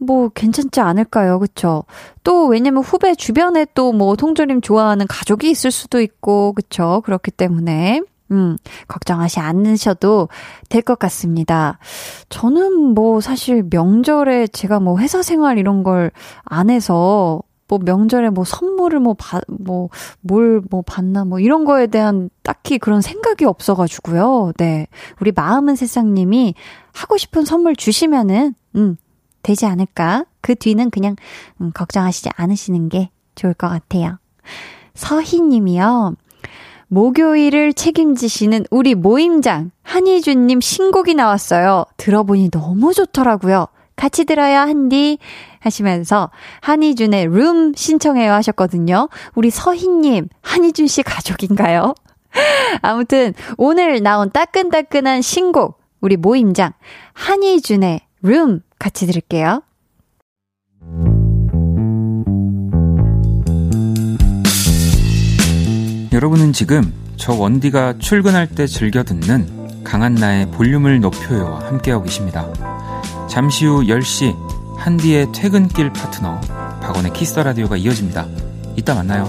[0.00, 1.38] 뭐 괜찮지 않을까요?
[1.38, 1.84] 그쵸?
[2.24, 7.02] 또 왜냐면 후배 주변에 또 뭐 통조림 좋아하는 가족이 있을 수도 있고 그쵸?
[7.04, 8.56] 그렇기 때문에 음,
[8.88, 10.28] 걱정하지 않으셔도
[10.68, 11.78] 될 것 같습니다.
[12.28, 16.10] 저는 뭐 사실 명절에 제가 뭐 회사 생활 이런 걸
[16.44, 19.88] 안 해서 뭐 명절에 뭐 선물을 뭐 받, 뭐,
[20.22, 24.52] 뭘 뭐 받나 뭐 이런 거에 대한 딱히 그런 생각이 없어가지고요.
[24.58, 24.86] 네.
[25.20, 26.54] 우리 마음은 세상님이
[26.94, 28.96] 하고 싶은 선물 주시면은, 음,
[29.42, 30.24] 되지 않을까?
[30.40, 31.16] 그 뒤는 그냥,
[31.60, 34.18] 음, 걱정하시지 않으시는 게 좋을 것 같아요.
[34.94, 36.14] 서희 님이요.
[36.88, 41.84] 목요일을 책임지시는 우리 모임장, 한희준 님 신곡이 나왔어요.
[41.98, 43.66] 들어보니 너무 좋더라고요.
[43.94, 45.18] 같이 들어야 한디
[45.60, 46.30] 하시면서
[46.62, 49.08] 한희준의 룸 신청해요 하셨거든요.
[49.34, 51.94] 우리 서희님, 한희준 씨 가족인가요?
[52.82, 56.72] 아무튼 오늘 나온 따끈따끈한 신곡 우리 모임장
[57.14, 59.62] 한희준의 룸 같이 들을게요.
[66.12, 72.46] 여러분은 지금 저 원디가 출근할 때 즐겨 듣는 강한나의 볼륨을 높여요와 함께하고 계십니다.
[73.28, 74.34] 잠시 후 10시
[74.76, 76.40] 한디의 퇴근길 파트너
[76.80, 78.26] 박원의 키스 라디오가 이어집니다.
[78.76, 79.28] 이따 만나요.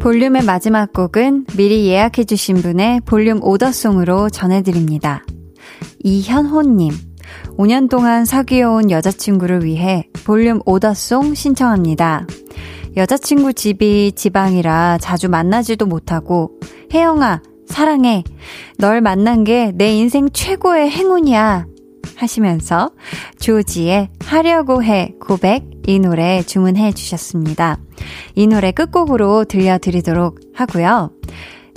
[0.00, 5.24] 볼륨의 마지막 곡은 미리 예약해주신 분의 볼륨 오더송으로 전해드립니다.
[6.02, 6.90] 이현호님,
[7.58, 12.26] 5년 동안 사귀어온 여자친구를 위해 볼륨 오더송 신청합니다.
[12.96, 16.52] 여자친구 집이 지방이라 자주 만나지도 못하고,
[16.92, 18.24] 혜영아, 사랑해.
[18.78, 21.66] 널 만난 게 내 인생 최고의 행운이야.
[22.20, 22.90] 하시면서
[23.38, 27.78] 조지의 하려고 해 고백 이 노래 주문해 주셨습니다.
[28.34, 31.10] 이 노래 끝곡으로 들려드리도록 하고요.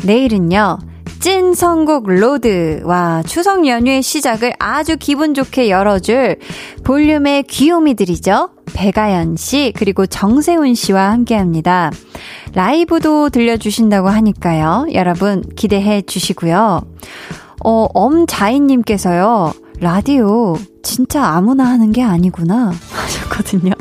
[0.04, 0.80] 내일은요.
[1.20, 6.38] 찐 선곡 로드와 추석 연휴의 시작을 아주 기분 좋게 열어줄
[6.84, 8.50] 볼륨의 귀요미들이죠.
[8.74, 11.92] 배가연 씨, 그리고 정세훈 씨와 함께 합니다.
[12.54, 14.88] 라이브도 들려주신다고 하니까요.
[14.94, 16.82] 여러분 기대해 주시고요.
[17.64, 19.54] 어, 엄자인님께서요.
[19.84, 23.74] 라디오 진짜 아무나 하는 게 아니구나 하셨거든요.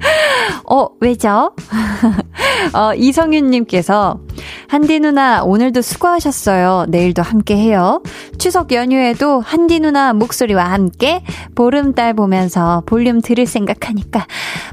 [0.70, 1.52] 어, 왜죠?
[2.72, 4.20] 어, 이성윤님께서
[4.68, 6.86] 한디 누나, 오늘도 수고하셨어요.
[6.88, 8.02] 내일도 함께 해요.
[8.38, 11.22] 추석 연휴에도 한디 누나 목소리와 함께
[11.54, 14.26] 보름달 보면서 볼륨 들을 생각하니까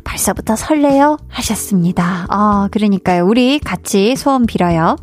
[0.06, 1.18] 벌써부터 설레요.
[1.28, 2.28] 하셨습니다.
[2.30, 3.26] 아, 그러니까요.
[3.26, 4.96] 우리 같이 소원 빌어요.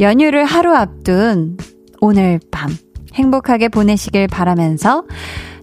[0.00, 1.56] 연휴를 하루 앞둔
[2.00, 2.76] 오늘 밤
[3.14, 5.04] 행복하게 보내시길 바라면서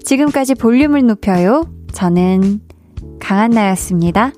[0.03, 1.65] 지금까지 볼륨을 높여요.
[1.93, 2.61] 저는
[3.19, 4.31] 강한나였습니다.